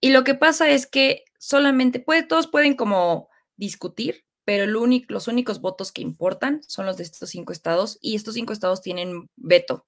Y 0.00 0.10
lo 0.10 0.24
que 0.24 0.34
pasa 0.34 0.68
es 0.68 0.86
que 0.86 1.24
solamente, 1.38 2.00
puede, 2.00 2.24
todos 2.24 2.48
pueden 2.48 2.74
como 2.74 3.28
discutir, 3.56 4.24
pero 4.44 4.66
los 4.66 5.28
únicos 5.28 5.60
votos 5.60 5.92
que 5.92 6.02
importan 6.02 6.60
son 6.66 6.86
los 6.86 6.96
de 6.96 7.04
estos 7.04 7.30
cinco 7.30 7.52
estados 7.52 7.98
y 8.00 8.16
estos 8.16 8.34
cinco 8.34 8.52
estados 8.52 8.80
tienen 8.80 9.28
veto. 9.36 9.86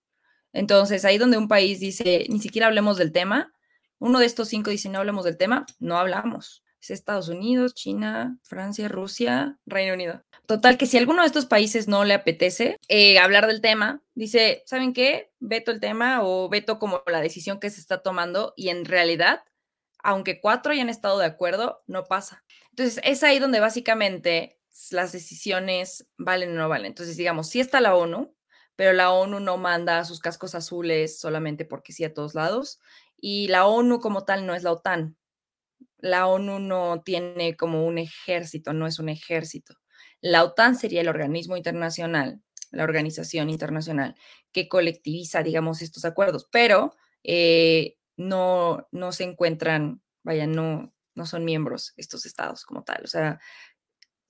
Entonces, 0.53 1.05
ahí 1.05 1.19
donde 1.19 1.39
un 1.39 1.49
país 1.49 1.81
dice, 1.81 2.27
ni 2.29 2.41
siquiera 2.41 2.67
hablemos 2.67 2.99
del 2.99 3.13
tema, 3.13 3.53
uno 3.99 4.19
de 4.19 4.27
estos 4.27 4.49
cinco 4.49 4.71
dice, 4.71 4.89
no 4.89 4.99
hablemos 4.99 5.25
del 5.25 5.37
tema, 5.37 5.67
no 5.79 5.99
hablamos. 5.99 6.63
Es 6.81 6.91
Estados 6.91 7.29
Unidos, 7.29 7.75
China, 7.75 8.39
Francia, 8.43 8.89
Rusia, 8.89 9.59
Reino 9.67 9.95
Unido. 9.95 10.23
Total, 10.47 10.79
que 10.79 10.87
si 10.87 10.97
alguno 10.97 11.23
de 11.23 11.27
estos 11.27 11.47
países 11.47 11.89
no 11.89 12.05
le 12.05 12.15
apetece 12.15 12.79
eh, 12.89 13.19
hablar 13.19 13.47
del 13.47 13.61
tema, 13.61 14.03
dice, 14.15 14.63
¿saben 14.67 14.93
qué? 14.93 15.31
Veto 15.41 15.71
el 15.71 15.81
tema 15.81 16.23
o 16.23 16.49
veto 16.49 16.79
como 16.79 17.03
la 17.07 17.21
decisión 17.21 17.61
que 17.61 17.71
se 17.71 17.81
está 17.81 18.03
tomando 18.03 18.55
y 18.57 18.71
en 18.71 18.85
realidad, 18.85 19.45
aunque 20.03 20.41
cuatro 20.41 20.73
hayan 20.73 20.89
estado 20.89 21.19
de 21.19 21.27
acuerdo, 21.27 21.83
no 21.87 22.05
pasa. 22.05 22.45
Entonces, 22.71 23.01
es 23.05 23.23
ahí 23.23 23.39
donde 23.39 23.61
básicamente 23.61 24.59
las 24.91 25.13
decisiones 25.13 26.09
valen 26.17 26.53
o 26.53 26.55
no 26.55 26.69
valen. 26.69 26.87
Entonces, 26.87 27.17
digamos, 27.17 27.49
si 27.49 27.61
está 27.61 27.81
la 27.81 27.95
ONU, 27.95 28.35
pero 28.77 28.95
la 28.95 29.13
ONU 29.13 29.41
no 29.41 29.59
manda 29.59 30.05
sus 30.05 30.21
cascos 30.21 30.55
azules 30.55 31.21
solamente 31.21 31.67
porque 31.67 31.93
sí 31.93 32.05
a 32.05 32.15
todos 32.15 32.35
lados 32.35 32.81
y 33.21 33.49
la 33.49 33.67
ONU 33.67 34.01
como 34.01 34.25
tal 34.25 34.47
no 34.47 34.55
es 34.55 34.63
la 34.63 34.73
OTAN. 34.73 35.17
La 36.01 36.27
ONU 36.27 36.59
no 36.59 37.03
tiene 37.03 37.57
como 37.57 37.87
un 37.87 37.99
ejército, 37.99 38.73
no 38.73 38.87
es 38.87 38.99
un 38.99 39.09
ejército. 39.09 39.75
La 40.21 40.45
OTAN 40.45 40.77
sería 40.77 41.01
el 41.01 41.09
organismo 41.09 41.57
internacional, 41.57 42.41
la 42.71 42.85
organización 42.85 43.51
internacional 43.51 44.15
que 44.53 44.69
colectiviza, 44.69 45.43
digamos, 45.43 45.83
estos 45.83 46.05
acuerdos, 46.05 46.49
pero 46.51 46.95
eh, 47.25 47.97
no, 48.17 48.89
no 48.93 49.13
se 49.13 49.25
encuentran, 49.25 50.03
vaya, 50.23 50.47
no, 50.47 50.93
no 51.15 51.27
son 51.27 51.45
miembros 51.45 51.95
estos 51.97 52.27
estados 52.27 52.65
como 52.65 52.85
tal. 52.85 53.03
O 53.05 53.09
sea, 53.09 53.41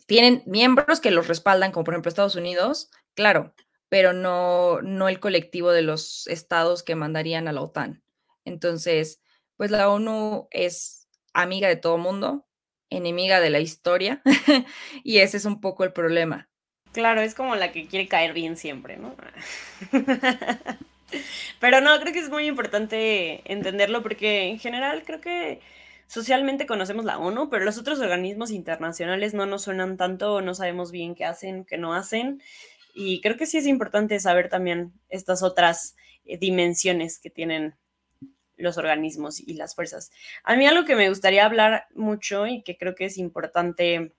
tienen 0.07 0.43
miembros 0.47 1.01
que 1.01 1.11
los 1.11 1.29
respaldan, 1.29 1.73
como 1.73 1.85
por 1.85 1.95
ejemplo 1.95 2.09
Estados 2.09 2.37
Unidos, 2.37 2.91
claro, 3.15 3.55
pero 3.89 4.13
no, 4.13 4.81
no 4.83 5.09
el 5.09 5.21
colectivo 5.21 5.73
de 5.73 5.83
los 5.83 6.27
estados 6.29 6.83
que 6.83 6.95
mandarían 6.95 7.49
a 7.49 7.53
la 7.53 7.63
OTAN. 7.63 8.03
Entonces, 8.45 9.21
pues 9.57 9.71
la 9.71 9.91
ONU 9.91 10.49
es 10.51 11.00
amiga 11.33 11.69
de 11.69 11.77
todo 11.77 11.99
mundo, 11.99 12.47
enemiga 12.91 13.41
de 13.41 13.51
la 13.51 13.61
historia, 13.61 14.23
y 15.05 15.19
ese 15.19 15.37
es 15.37 15.45
un 15.45 15.61
poco 15.61 15.85
el 15.85 15.93
problema. 15.93 16.49
Claro, 16.93 17.21
es 17.21 17.35
como 17.35 17.55
la 17.55 17.73
que 17.73 17.87
quiere 17.87 18.09
caer 18.09 18.33
bien 18.33 18.57
siempre, 18.57 18.97
¿no? 18.97 19.15
Pero 21.61 21.81
no, 21.81 21.99
creo 22.01 22.13
que 22.13 22.19
es 22.19 22.31
muy 22.31 22.47
importante 22.47 23.43
entenderlo 23.51 24.03
porque 24.03 24.49
en 24.49 24.59
general 24.59 25.03
creo 25.05 25.21
que 25.21 25.61
socialmente 26.07 26.67
conocemos 26.67 27.05
la 27.05 27.19
ONU, 27.19 27.51
pero 27.51 27.65
los 27.65 27.79
otros 27.79 28.01
organismos 28.01 28.51
internacionales 28.51 29.35
no 29.35 29.47
nos 29.47 29.63
suenan 29.63 29.97
tanto, 29.97 30.41
no 30.41 30.55
sabemos 30.55 30.91
bien 30.91 31.15
qué 31.15 31.25
hacen, 31.25 31.65
qué 31.65 31.79
no 31.79 31.95
hacen. 31.95 32.43
Y 32.95 33.21
creo 33.21 33.37
que 33.37 33.47
sí 33.47 33.59
es 33.59 33.67
importante 33.67 34.19
saber 34.19 34.49
también 34.49 34.93
estas 35.09 35.43
otras 35.43 35.95
eh, 36.25 36.39
dimensiones 36.39 37.21
que 37.21 37.31
tienen 37.31 37.77
los 38.61 38.79
organismos 38.79 39.41
y 39.41 39.55
las 39.55 39.75
fuerzas. 39.75 40.11
A 40.45 40.57
mí 40.57 40.67
algo 40.67 40.85
que 40.85 40.97
me 40.97 41.09
gustaría 41.09 41.45
hablar 41.45 41.87
mucho 41.95 42.47
y 42.47 42.63
que 42.63 42.77
creo 42.77 42.95
que 42.95 43.07
es 43.07 43.19
importante 43.19 44.13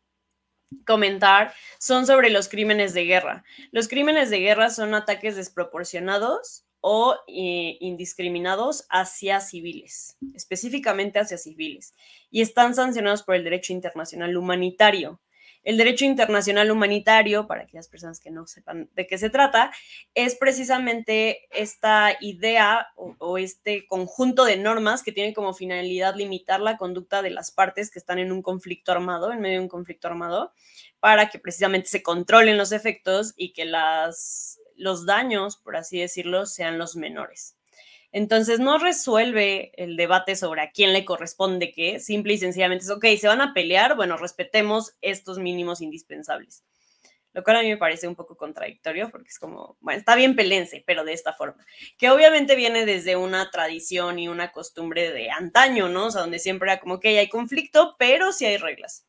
comentar 0.85 1.53
son 1.79 2.05
sobre 2.07 2.29
los 2.29 2.47
crímenes 2.47 2.93
de 2.93 3.05
guerra. 3.05 3.43
Los 3.71 3.87
crímenes 3.87 4.29
de 4.29 4.39
guerra 4.39 4.69
son 4.69 4.93
ataques 4.93 5.35
desproporcionados 5.35 6.65
o 6.81 7.15
eh, 7.27 7.77
indiscriminados 7.79 8.85
hacia 8.89 9.39
civiles, 9.39 10.17
específicamente 10.33 11.19
hacia 11.19 11.37
civiles, 11.37 11.93
y 12.31 12.41
están 12.41 12.73
sancionados 12.73 13.21
por 13.21 13.35
el 13.35 13.43
derecho 13.43 13.71
internacional 13.73 14.35
humanitario. 14.35 15.19
El 15.63 15.77
derecho 15.77 16.05
internacional 16.05 16.71
humanitario, 16.71 17.45
para 17.45 17.63
aquellas 17.63 17.87
personas 17.87 18.19
que 18.19 18.31
no 18.31 18.47
sepan 18.47 18.89
de 18.95 19.05
qué 19.05 19.17
se 19.19 19.29
trata, 19.29 19.71
es 20.15 20.35
precisamente 20.35 21.47
esta 21.51 22.17
idea 22.19 22.87
o, 22.95 23.37
este 23.37 23.85
conjunto 23.85 24.43
de 24.43 24.57
normas 24.57 25.03
que 25.03 25.11
tienen 25.11 25.33
como 25.33 25.53
finalidad 25.53 26.15
limitar 26.15 26.61
la 26.61 26.77
conducta 26.77 27.21
de 27.21 27.29
las 27.29 27.51
partes 27.51 27.91
que 27.91 27.99
están 27.99 28.17
en 28.17 28.31
un 28.31 28.41
conflicto 28.41 28.91
armado, 28.91 29.31
en 29.31 29.39
medio 29.39 29.57
de 29.57 29.63
un 29.63 29.69
conflicto 29.69 30.07
armado, 30.07 30.51
para 30.99 31.29
que 31.29 31.37
precisamente 31.37 31.89
se 31.89 32.01
controlen 32.01 32.57
los 32.57 32.71
efectos 32.71 33.33
y 33.35 33.53
que 33.53 33.65
las, 33.65 34.59
los 34.75 35.05
daños, 35.05 35.57
por 35.57 35.75
así 35.75 35.99
decirlo, 35.99 36.47
sean 36.47 36.79
los 36.79 36.95
menores. 36.95 37.55
Entonces 38.11 38.59
no 38.59 38.77
resuelve 38.77 39.71
el 39.75 39.95
debate 39.95 40.35
sobre 40.35 40.61
a 40.61 40.71
quién 40.71 40.91
le 40.91 41.05
corresponde 41.05 41.71
qué, 41.71 41.99
simple 41.99 42.33
y 42.33 42.37
sencillamente 42.37 42.83
es, 42.83 42.91
ok, 42.91 43.05
se 43.17 43.27
van 43.27 43.41
a 43.41 43.53
pelear, 43.53 43.95
bueno, 43.95 44.17
respetemos 44.17 44.93
estos 45.01 45.39
mínimos 45.39 45.81
indispensables. 45.81 46.63
Lo 47.33 47.43
cual 47.43 47.57
a 47.57 47.61
mí 47.61 47.69
me 47.69 47.77
parece 47.77 48.09
un 48.09 48.15
poco 48.15 48.35
contradictorio 48.35 49.09
porque 49.09 49.29
es 49.29 49.39
como, 49.39 49.77
bueno, 49.79 49.99
está 49.99 50.15
bien 50.15 50.35
pelense, 50.35 50.83
pero 50.85 51.05
de 51.05 51.13
esta 51.13 51.31
forma, 51.31 51.65
que 51.97 52.09
obviamente 52.09 52.55
viene 52.57 52.85
desde 52.85 53.15
una 53.15 53.49
tradición 53.49 54.19
y 54.19 54.27
una 54.27 54.51
costumbre 54.51 55.11
de 55.13 55.31
antaño, 55.31 55.87
¿no? 55.87 56.07
O 56.07 56.11
sea, 56.11 56.21
donde 56.21 56.39
siempre 56.39 56.69
era 56.69 56.81
como 56.81 56.99
que 56.99 57.17
hay 57.17 57.29
conflicto, 57.29 57.95
pero 57.97 58.33
sí 58.33 58.45
hay 58.45 58.57
reglas. 58.57 59.05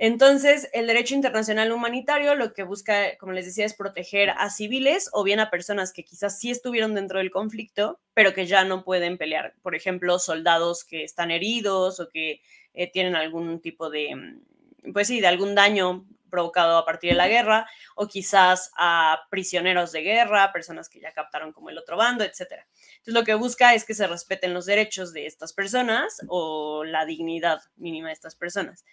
Entonces, 0.00 0.68
el 0.72 0.86
derecho 0.86 1.16
internacional 1.16 1.72
humanitario 1.72 2.36
lo 2.36 2.52
que 2.52 2.62
busca, 2.62 3.18
como 3.18 3.32
les 3.32 3.46
decía, 3.46 3.66
es 3.66 3.74
proteger 3.74 4.30
a 4.30 4.48
civiles 4.48 5.10
o 5.12 5.24
bien 5.24 5.40
a 5.40 5.50
personas 5.50 5.92
que 5.92 6.04
quizás 6.04 6.38
sí 6.38 6.52
estuvieron 6.52 6.94
dentro 6.94 7.18
del 7.18 7.32
conflicto, 7.32 7.98
pero 8.14 8.32
que 8.32 8.46
ya 8.46 8.64
no 8.64 8.84
pueden 8.84 9.18
pelear. 9.18 9.54
Por 9.60 9.74
ejemplo, 9.74 10.20
soldados 10.20 10.84
que 10.84 11.02
están 11.02 11.32
heridos 11.32 11.98
o 11.98 12.08
que 12.08 12.40
eh, 12.74 12.88
tienen 12.92 13.16
algún 13.16 13.60
tipo 13.60 13.90
de, 13.90 14.14
mm, 14.14 14.92
pues 14.92 15.08
sí, 15.08 15.20
de 15.20 15.26
algún 15.26 15.56
daño 15.56 16.06
provocado 16.30 16.76
a 16.78 16.84
partir 16.84 17.10
de 17.10 17.16
la 17.16 17.26
guerra, 17.26 17.66
o 17.96 18.06
quizás 18.06 18.70
a 18.76 19.22
prisioneros 19.30 19.90
de 19.92 20.02
guerra, 20.02 20.52
personas 20.52 20.88
que 20.88 21.00
ya 21.00 21.12
captaron 21.12 21.52
como 21.52 21.70
el 21.70 21.78
otro 21.78 21.96
bando, 21.96 22.22
etc. 22.22 22.40
Entonces, 22.98 23.14
lo 23.14 23.24
que 23.24 23.34
busca 23.34 23.74
es 23.74 23.84
que 23.84 23.94
se 23.94 24.06
respeten 24.06 24.54
los 24.54 24.66
derechos 24.66 25.12
de 25.12 25.26
estas 25.26 25.52
personas 25.52 26.20
o 26.28 26.84
la 26.84 27.04
dignidad 27.04 27.60
mínima 27.76 28.08
de 28.08 28.14
estas 28.14 28.36
personas. 28.36 28.84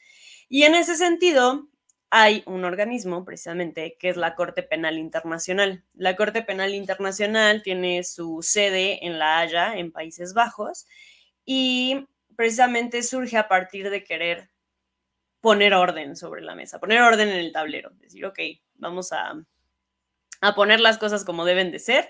Y 0.47 0.63
en 0.63 0.75
ese 0.75 0.95
sentido, 0.95 1.67
hay 2.10 2.43
un 2.45 2.63
organismo 2.63 3.25
precisamente 3.25 3.97
que 3.99 4.10
es 4.10 4.17
la 4.17 4.36
Corte 4.36 4.63
Penal 4.63 4.97
Internacional. 4.97 5.84
La 5.93 6.15
Corte 6.15 6.43
Penal 6.43 6.73
Internacional 6.73 7.62
tiene 7.63 8.03
su 8.03 8.41
sede 8.41 9.05
en 9.05 9.19
La 9.19 9.39
Haya, 9.39 9.75
en 9.77 9.91
Países 9.91 10.34
Bajos, 10.34 10.86
y 11.43 12.08
precisamente 12.36 13.03
surge 13.03 13.38
a 13.38 13.47
partir 13.47 13.89
de 13.89 14.03
querer 14.03 14.49
poner 15.41 15.73
orden 15.73 16.15
sobre 16.15 16.41
la 16.41 16.55
mesa, 16.55 16.79
poner 16.79 17.01
orden 17.01 17.29
en 17.29 17.38
el 17.38 17.51
tablero, 17.51 17.91
decir, 17.95 18.25
ok, 18.25 18.39
vamos 18.75 19.12
a, 19.12 19.34
a 20.41 20.55
poner 20.55 20.79
las 20.79 20.97
cosas 20.97 21.23
como 21.23 21.45
deben 21.45 21.71
de 21.71 21.79
ser 21.79 22.10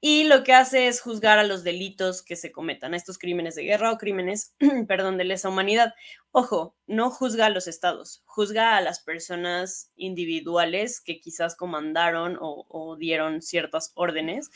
y 0.00 0.24
lo 0.24 0.44
que 0.44 0.52
hace 0.52 0.88
es 0.88 1.00
juzgar 1.00 1.38
a 1.38 1.44
los 1.44 1.64
delitos 1.64 2.22
que 2.22 2.36
se 2.36 2.52
cometan, 2.52 2.92
a 2.92 2.96
estos 2.96 3.18
crímenes 3.18 3.54
de 3.54 3.64
guerra 3.64 3.92
o 3.92 3.98
crímenes, 3.98 4.54
perdón, 4.88 5.16
de 5.16 5.24
lesa 5.24 5.48
humanidad. 5.48 5.94
Ojo, 6.32 6.76
no 6.86 7.10
juzga 7.10 7.46
a 7.46 7.50
los 7.50 7.66
estados, 7.66 8.22
juzga 8.26 8.76
a 8.76 8.80
las 8.82 9.00
personas 9.00 9.90
individuales 9.96 11.00
que 11.00 11.18
quizás 11.18 11.56
comandaron 11.56 12.36
o, 12.40 12.96
dieron 12.98 13.40
ciertas 13.40 13.92
órdenes 13.94 14.50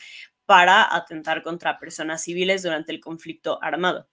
para 0.45 0.95
atentar 0.95 1.43
contra 1.43 1.79
personas 1.79 2.23
civiles 2.23 2.61
durante 2.61 2.91
el 2.91 2.99
conflicto 2.99 3.57
armado. 3.63 4.07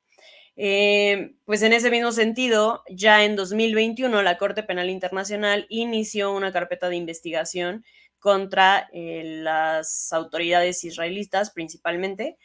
Eh, 0.56 1.36
pues 1.44 1.62
en 1.62 1.72
ese 1.72 1.90
mismo 1.90 2.10
sentido, 2.10 2.82
ya 2.90 3.24
en 3.24 3.36
2021 3.36 4.22
la 4.22 4.38
Corte 4.38 4.62
Penal 4.64 4.90
Internacional 4.90 5.66
inició 5.68 6.32
una 6.32 6.52
carpeta 6.52 6.88
de 6.88 6.96
investigación 6.96 7.84
contra 8.18 8.88
eh, 8.92 9.22
las 9.24 10.12
autoridades 10.12 10.84
israelitas 10.84 11.50
principalmente, 11.50 12.36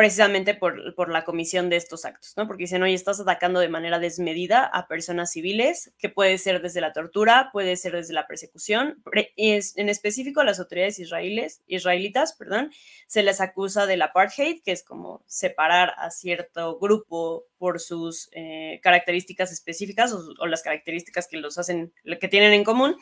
precisamente 0.00 0.54
por, 0.54 1.10
la 1.10 1.24
comisión 1.24 1.68
de 1.68 1.76
estos 1.76 2.06
actos, 2.06 2.32
¿no? 2.34 2.46
Porque 2.46 2.62
dicen, 2.62 2.82
oye, 2.82 2.94
estás 2.94 3.20
atacando 3.20 3.60
de 3.60 3.68
manera 3.68 3.98
desmedida 3.98 4.64
a 4.64 4.88
personas 4.88 5.30
civiles, 5.30 5.92
que 5.98 6.08
puede 6.08 6.38
ser 6.38 6.62
desde 6.62 6.80
la 6.80 6.94
tortura, 6.94 7.50
puede 7.52 7.76
ser 7.76 7.92
desde 7.92 8.14
la 8.14 8.26
persecución. 8.26 9.02
Es, 9.36 9.76
en 9.76 9.90
específico, 9.90 10.40
a 10.40 10.44
las 10.44 10.58
autoridades 10.58 10.98
israelíes, 11.00 11.60
israelitas, 11.66 12.32
perdón, 12.32 12.72
se 13.08 13.22
les 13.22 13.42
acusa 13.42 13.84
del 13.84 14.00
apartheid, 14.00 14.62
que 14.62 14.72
es 14.72 14.82
como 14.82 15.22
separar 15.26 15.92
a 15.98 16.10
cierto 16.10 16.78
grupo 16.78 17.44
por 17.58 17.78
sus 17.78 18.30
eh, 18.32 18.80
características 18.82 19.52
específicas 19.52 20.14
o, 20.14 20.46
las 20.46 20.62
características 20.62 21.28
que 21.28 21.36
los 21.36 21.58
hacen, 21.58 21.92
que 22.18 22.28
tienen 22.28 22.54
en 22.54 22.64
común 22.64 22.96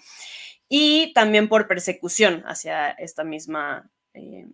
y 0.69 1.13
también 1.15 1.49
por 1.49 1.67
persecución 1.67 2.43
hacia 2.47 2.91
esta 2.91 3.25
misma, 3.25 3.91
eh, 4.15 4.47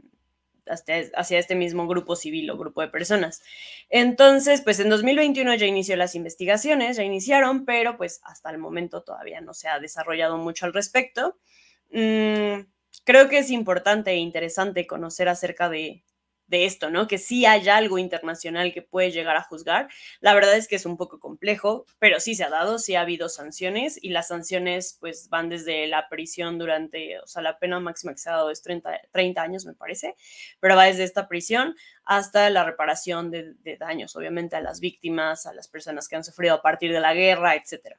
hacia 0.66 1.38
este 1.38 1.54
mismo 1.54 1.86
grupo 1.86 2.16
civil 2.16 2.50
o 2.50 2.56
grupo 2.56 2.80
de 2.80 2.88
personas. 2.88 3.42
Entonces, 3.90 4.62
pues 4.62 4.80
en 4.80 4.88
2021 4.88 5.54
ya 5.56 5.66
inició 5.66 5.96
las 5.96 6.14
investigaciones, 6.14 6.96
ya 6.96 7.02
iniciaron, 7.02 7.64
pero 7.64 7.96
pues 7.96 8.20
hasta 8.24 8.50
el 8.50 8.58
momento 8.58 9.02
todavía 9.02 9.40
no 9.40 9.54
se 9.54 9.68
ha 9.68 9.78
desarrollado 9.80 10.38
mucho 10.38 10.66
al 10.66 10.72
respecto. 10.72 11.36
Mm, 11.90 12.66
creo 13.04 13.28
que 13.28 13.38
es 13.38 13.50
importante 13.50 14.12
e 14.12 14.16
interesante 14.16 14.86
conocer 14.86 15.28
acerca 15.28 15.68
de, 15.68 16.02
de 16.46 16.66
esto, 16.66 16.90
¿no? 16.90 17.06
Que 17.06 17.18
sí 17.18 17.46
haya 17.46 17.76
algo 17.76 17.98
internacional 17.98 18.72
que 18.72 18.82
puede 18.82 19.10
llegar 19.10 19.36
a 19.36 19.42
juzgar. 19.42 19.88
La 20.20 20.34
verdad 20.34 20.56
es 20.56 20.68
que 20.68 20.76
es 20.76 20.86
un 20.86 20.96
poco 20.96 21.18
complejo, 21.18 21.86
pero 21.98 22.20
sí 22.20 22.34
se 22.34 22.44
ha 22.44 22.50
dado, 22.50 22.78
sí 22.78 22.94
ha 22.94 23.00
habido 23.00 23.28
sanciones 23.28 23.98
y 24.02 24.10
las 24.10 24.28
sanciones 24.28 24.96
pues 25.00 25.28
van 25.28 25.48
desde 25.48 25.86
la 25.86 26.08
prisión 26.08 26.58
durante, 26.58 27.18
o 27.20 27.26
sea, 27.26 27.42
la 27.42 27.58
pena 27.58 27.80
máxima 27.80 28.12
que 28.12 28.18
se 28.18 28.30
ha 28.30 28.34
dado 28.34 28.50
es 28.50 28.62
30, 28.62 29.00
30 29.10 29.42
años, 29.42 29.66
me 29.66 29.74
parece, 29.74 30.16
pero 30.60 30.76
va 30.76 30.84
desde 30.84 31.04
esta 31.04 31.28
prisión 31.28 31.74
hasta 32.04 32.50
la 32.50 32.64
reparación 32.64 33.30
de, 33.30 33.54
daños, 33.78 34.14
obviamente 34.16 34.56
a 34.56 34.60
las 34.60 34.80
víctimas, 34.80 35.46
a 35.46 35.54
las 35.54 35.68
personas 35.68 36.08
que 36.08 36.16
han 36.16 36.24
sufrido 36.24 36.54
a 36.54 36.62
partir 36.62 36.92
de 36.92 37.00
la 37.00 37.14
guerra, 37.14 37.56
etcétera. 37.56 37.98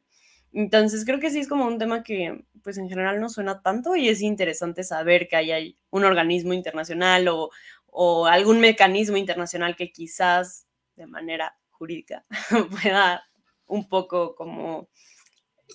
Entonces 0.54 1.04
creo 1.04 1.20
que 1.20 1.32
sí 1.32 1.40
es 1.40 1.50
como 1.50 1.68
un 1.68 1.78
tema 1.78 2.02
que 2.02 2.46
pues 2.64 2.78
en 2.78 2.88
general 2.88 3.20
no 3.20 3.28
suena 3.30 3.62
tanto 3.62 3.96
y 3.98 4.08
es 4.08 4.22
interesante 4.22 4.86
saber 4.86 5.28
que 5.28 5.36
hay 5.36 5.78
un 5.90 6.06
organismo 6.06 6.54
internacional 6.54 7.28
o, 7.28 7.50
o 7.98 8.26
algún 8.26 8.60
mecanismo 8.60 9.16
internacional 9.16 9.76
que 9.76 9.92
quizás 9.92 10.68
de 10.96 11.08
manera 11.08 11.58
jurídica 11.72 12.26
pueda 12.84 13.24
un 13.68 13.88
poco 13.88 14.36
como 14.36 14.90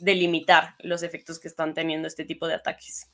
delimitar 0.01 0.75
los 0.81 1.03
efectos 1.03 1.39
que 1.41 1.49
están 1.49 1.75
teniendo 1.75 2.07
este 2.07 2.25
tipo 2.25 2.47
de 2.47 2.55
ataques. 2.55 3.11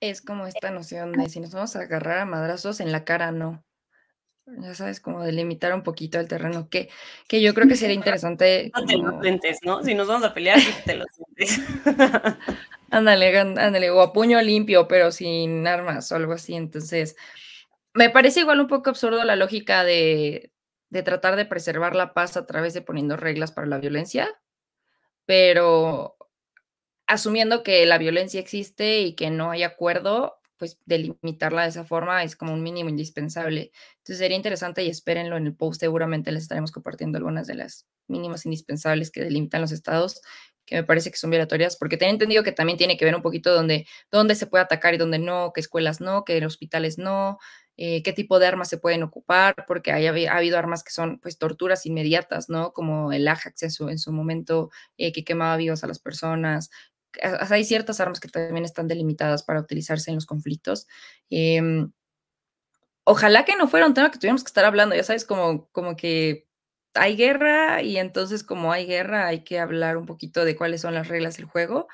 Es 0.00 0.22
como 0.22 0.46
esta 0.46 0.70
noción 0.70 1.12
de 1.12 1.28
si 1.28 1.40
nos 1.40 1.52
vamos 1.52 1.76
a 1.76 1.80
agarrar 1.80 2.18
a 2.20 2.26
madrazos 2.26 2.80
en 2.80 2.90
la 2.90 3.04
cara, 3.04 3.30
no. 3.30 3.62
Ya 4.46 4.74
sabes, 4.74 4.98
como 4.98 5.22
delimitar 5.22 5.72
un 5.72 5.84
poquito 5.84 6.18
el 6.18 6.26
terreno, 6.26 6.68
que, 6.68 6.88
que 7.28 7.40
yo 7.40 7.54
creo 7.54 7.68
que 7.68 7.76
sería 7.76 7.94
interesante. 8.02 8.72
No 8.74 8.84
te 8.84 8.96
lo 8.96 9.20
sientes, 9.20 9.58
¿no? 9.62 9.84
Si 9.84 9.94
nos 9.94 10.08
vamos 10.08 10.24
a 10.24 10.34
pelear, 10.34 10.58
te 10.84 10.96
lo 10.96 11.04
sientes. 11.14 11.60
ándale, 12.90 13.38
ándale, 13.38 13.90
o 13.90 14.00
a 14.00 14.12
puño 14.12 14.42
limpio, 14.42 14.88
pero 14.88 15.12
sin 15.12 15.66
armas 15.68 16.10
o 16.10 16.16
algo 16.16 16.32
así. 16.32 16.54
Entonces, 16.54 17.14
me 17.94 18.10
parece 18.10 18.40
igual 18.40 18.60
un 18.60 18.68
poco 18.68 18.90
absurdo 18.90 19.22
la 19.24 19.36
lógica 19.36 19.84
de, 19.84 20.52
tratar 21.04 21.36
de 21.36 21.46
preservar 21.46 21.94
la 21.94 22.14
paz 22.14 22.36
a 22.36 22.46
través 22.46 22.74
de 22.74 22.82
poniendo 22.82 23.16
reglas 23.16 23.52
para 23.52 23.66
la 23.66 23.78
violencia, 23.78 24.28
pero 25.26 26.16
asumiendo 27.06 27.62
que 27.62 27.84
la 27.86 27.98
violencia 27.98 28.40
existe 28.40 29.00
y 29.00 29.14
que 29.14 29.30
no 29.30 29.50
hay 29.50 29.62
acuerdo, 29.62 30.38
pues 30.56 30.78
delimitarla 30.86 31.62
de 31.62 31.68
esa 31.68 31.84
forma 31.84 32.22
es 32.22 32.36
como 32.36 32.54
un 32.54 32.62
mínimo 32.62 32.88
indispensable. 32.88 33.72
Entonces 33.98 34.18
sería 34.18 34.36
interesante 34.36 34.82
y 34.84 34.88
espérenlo 34.88 35.36
en 35.36 35.46
el 35.46 35.56
post, 35.56 35.80
seguramente 35.80 36.32
les 36.32 36.44
estaremos 36.44 36.72
compartiendo 36.72 37.18
algunas 37.18 37.46
de 37.46 37.56
las 37.56 37.86
mínimas 38.06 38.46
indispensables 38.46 39.10
que 39.10 39.22
delimitan 39.24 39.60
los 39.60 39.72
estados, 39.72 40.22
que 40.64 40.76
me 40.76 40.84
parece 40.84 41.10
que 41.10 41.16
son 41.16 41.30
violatorias, 41.30 41.76
porque 41.76 41.96
tengo 41.96 42.12
entendido 42.12 42.44
que 42.44 42.52
también 42.52 42.78
tiene 42.78 42.96
que 42.96 43.04
ver 43.04 43.14
un 43.14 43.22
poquito 43.22 43.52
donde, 43.52 43.86
dónde 44.10 44.34
se 44.34 44.46
puede 44.46 44.64
atacar 44.64 44.94
y 44.94 44.98
dónde 44.98 45.18
no, 45.18 45.52
qué 45.52 45.60
escuelas 45.60 46.00
no, 46.00 46.24
qué 46.24 46.44
hospitales 46.46 46.98
no, 46.98 47.38
eh, 47.84 48.00
qué 48.04 48.12
tipo 48.12 48.38
de 48.38 48.46
armas 48.46 48.68
se 48.68 48.78
pueden 48.78 49.02
ocupar, 49.02 49.64
porque 49.66 49.90
hay, 49.90 50.06
ha 50.06 50.36
habido 50.36 50.56
armas 50.56 50.84
que 50.84 50.92
son 50.92 51.18
pues 51.18 51.36
torturas 51.36 51.84
inmediatas, 51.84 52.48
¿no? 52.48 52.72
Como 52.72 53.10
el 53.10 53.26
Ajax 53.26 53.64
en 53.64 53.72
su, 53.72 53.88
en 53.88 53.98
su 53.98 54.12
momento, 54.12 54.70
eh, 54.98 55.12
que 55.12 55.24
quemaba 55.24 55.56
vivos 55.56 55.82
a 55.82 55.88
las 55.88 55.98
personas. 55.98 56.70
Hay 57.50 57.64
ciertas 57.64 57.98
armas 57.98 58.20
que 58.20 58.28
también 58.28 58.64
están 58.64 58.86
delimitadas 58.86 59.42
para 59.42 59.58
utilizarse 59.58 60.12
en 60.12 60.14
los 60.14 60.26
conflictos. 60.26 60.86
Em, 61.28 61.90
ojalá 63.02 63.44
que 63.44 63.56
no 63.56 63.66
fuera 63.66 63.86
un 63.86 63.94
tema 63.94 64.12
que 64.12 64.18
tuviéramos 64.18 64.44
que 64.44 64.48
estar 64.50 64.64
hablando, 64.64 64.94
ya 64.94 65.02
sabes, 65.02 65.24
como, 65.24 65.68
como 65.72 65.96
que 65.96 66.46
hay 66.94 67.16
guerra 67.16 67.82
y 67.82 67.96
entonces 67.96 68.44
como 68.44 68.70
hay 68.70 68.86
guerra 68.86 69.26
hay 69.26 69.42
que 69.42 69.58
hablar 69.58 69.96
un 69.96 70.06
poquito 70.06 70.44
de 70.44 70.54
cuáles 70.54 70.82
son 70.82 70.94
las 70.94 71.08
reglas 71.08 71.36
del 71.36 71.46
juego, 71.46 71.88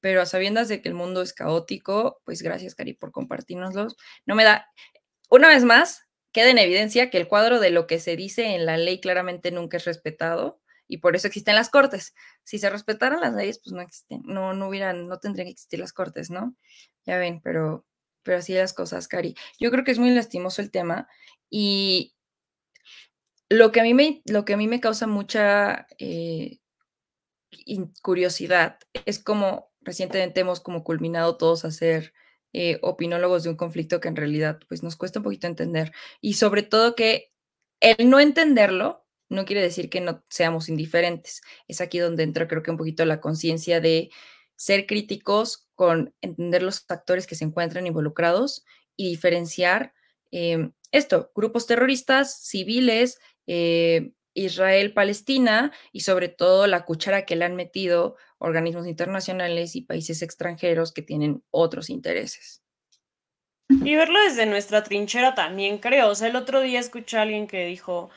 pero 0.00 0.20
a 0.20 0.26
sabiendas 0.26 0.68
de 0.68 0.82
que 0.82 0.88
el 0.90 0.94
mundo 0.94 1.22
es 1.22 1.32
caótico, 1.32 2.20
pues 2.24 2.42
gracias, 2.42 2.74
Cari, 2.74 2.94
por 2.94 3.12
compartirnoslos. 3.12 3.96
No 4.26 4.34
me 4.34 4.44
da, 4.44 4.66
una 5.30 5.48
vez 5.48 5.64
más, 5.64 6.06
queda 6.32 6.50
en 6.50 6.58
evidencia 6.58 7.10
que 7.10 7.18
el 7.18 7.28
cuadro 7.28 7.60
de 7.60 7.70
lo 7.70 7.86
que 7.86 7.98
se 7.98 8.16
dice 8.16 8.54
en 8.54 8.66
la 8.66 8.76
ley 8.76 9.00
claramente 9.00 9.50
nunca 9.50 9.78
es 9.78 9.84
respetado 9.84 10.60
y 10.86 10.98
por 10.98 11.16
eso 11.16 11.28
existen 11.28 11.54
las 11.54 11.70
cortes. 11.70 12.14
Si 12.44 12.58
se 12.58 12.68
respetaran 12.68 13.20
las 13.20 13.34
leyes, 13.34 13.60
pues 13.62 13.72
no 13.72 13.80
existen, 13.80 14.22
no, 14.24 14.54
no 14.54 14.68
hubieran, 14.68 15.08
no 15.08 15.18
tendrían 15.18 15.46
que 15.46 15.52
existir 15.52 15.80
las 15.80 15.92
cortes, 15.92 16.30
¿no? 16.30 16.56
Ya 17.06 17.16
ven, 17.16 17.40
pero, 17.42 17.86
pero 18.22 18.38
así 18.38 18.54
las 18.54 18.72
cosas, 18.72 19.08
Cari. 19.08 19.34
Yo 19.58 19.70
creo 19.70 19.84
que 19.84 19.92
es 19.92 19.98
muy 19.98 20.10
lastimoso 20.10 20.62
el 20.62 20.70
tema 20.70 21.08
y 21.48 22.14
lo 23.48 23.72
que 23.72 23.80
a 23.80 23.82
mí 23.82 23.94
me, 23.94 24.22
lo 24.26 24.44
que 24.44 24.54
a 24.54 24.56
mí 24.56 24.68
me 24.68 24.80
causa 24.80 25.06
mucha 25.06 25.86
eh, 25.98 26.58
curiosidad 28.02 28.78
es 29.04 29.22
como 29.22 29.70
recientemente 29.80 30.40
hemos 30.40 30.60
como 30.60 30.84
culminado 30.84 31.36
todos 31.36 31.64
a 31.64 31.68
hacer 31.68 32.12
eh, 32.52 32.78
opinólogos 32.82 33.44
de 33.44 33.50
un 33.50 33.56
conflicto 33.56 34.00
que 34.00 34.08
en 34.08 34.16
realidad 34.16 34.58
pues 34.68 34.82
nos 34.82 34.96
cuesta 34.96 35.20
un 35.20 35.24
poquito 35.24 35.46
entender 35.46 35.92
y 36.20 36.34
sobre 36.34 36.62
todo 36.62 36.94
que 36.94 37.32
el 37.80 38.10
no 38.10 38.20
entenderlo 38.20 39.06
no 39.28 39.44
quiere 39.44 39.62
decir 39.62 39.88
que 39.88 40.00
no 40.00 40.24
seamos 40.28 40.68
indiferentes. 40.68 41.40
Es 41.68 41.80
aquí 41.80 41.98
donde 41.98 42.24
entra 42.24 42.48
creo 42.48 42.62
que 42.62 42.72
un 42.72 42.76
poquito 42.76 43.04
la 43.04 43.20
conciencia 43.20 43.80
de 43.80 44.10
ser 44.56 44.86
críticos 44.86 45.68
con 45.74 46.14
entender 46.20 46.62
los 46.62 46.80
factores 46.80 47.26
que 47.26 47.36
se 47.36 47.44
encuentran 47.44 47.86
involucrados 47.86 48.64
y 48.96 49.08
diferenciar 49.08 49.94
em, 50.32 50.72
esto, 50.92 51.30
grupos 51.34 51.66
terroristas, 51.66 52.42
civiles, 52.42 53.18
eh, 53.46 54.12
Israel-Palestina 54.34 55.72
y 55.92 56.00
sobre 56.00 56.28
todo 56.28 56.66
la 56.66 56.84
cuchara 56.84 57.24
que 57.24 57.36
le 57.36 57.44
han 57.44 57.56
metido 57.56 58.16
organismos 58.40 58.86
internacionales 58.86 59.76
y 59.76 59.82
países 59.82 60.22
extranjeros 60.22 60.92
que 60.92 61.02
tienen 61.02 61.44
otros 61.50 61.90
intereses. 61.90 62.62
Y 63.68 63.94
verlo 63.94 64.18
desde 64.20 64.46
nuestra 64.46 64.82
trinchera 64.82 65.34
también 65.34 65.78
creo. 65.78 66.08
O 66.08 66.14
sea, 66.14 66.28
el 66.28 66.36
otro 66.36 66.60
día 66.60 66.80
escuché 66.80 67.18
a 67.18 67.22
alguien 67.22 67.46
que 67.46 67.66
dijo, 67.66 68.10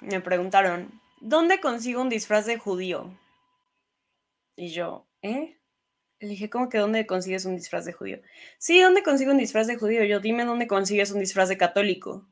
me 0.00 0.20
preguntaron, 0.20 1.00
¿dónde 1.20 1.60
consigo 1.60 2.00
un 2.02 2.08
disfraz 2.08 2.46
de 2.46 2.58
judío? 2.58 3.10
Y 4.54 4.68
yo, 4.68 5.08
¿eh? 5.22 5.58
Le 6.20 6.28
dije, 6.28 6.48
¿cómo 6.48 6.68
que 6.68 6.78
dónde 6.78 7.06
consigues 7.06 7.44
un 7.46 7.56
disfraz 7.56 7.84
de 7.84 7.92
judío? 7.92 8.20
Sí, 8.58 8.80
¿dónde 8.80 9.02
consigo 9.02 9.32
un 9.32 9.38
disfraz 9.38 9.66
de 9.66 9.76
judío? 9.76 10.04
Yo, 10.04 10.20
dime 10.20 10.44
dónde 10.44 10.66
consigues 10.66 11.10
un 11.10 11.20
disfraz 11.20 11.48
de 11.48 11.58
católico. 11.58 12.26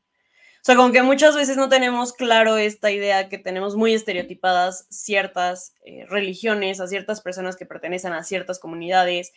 Sea, 0.65 0.75
como 0.75 0.91
que 0.91 1.03
muchas 1.03 1.35
veces 1.35 1.57
no 1.57 1.69
tenemos 1.69 2.11
claro 2.11 2.57
esta 2.57 2.89
idea 2.89 3.29
que 3.29 3.37
tenemos 3.37 3.75
muy 3.75 3.93
estereotipadas 3.93 4.87
ciertas 4.89 5.75
eh, 5.85 6.07
religiones, 6.09 6.79
a 6.79 6.87
ciertas 6.87 7.21
personas 7.21 7.55
que 7.55 7.67
pertenecen 7.67 8.13
a 8.13 8.23
ciertas 8.23 8.57
comunidades, 8.57 9.31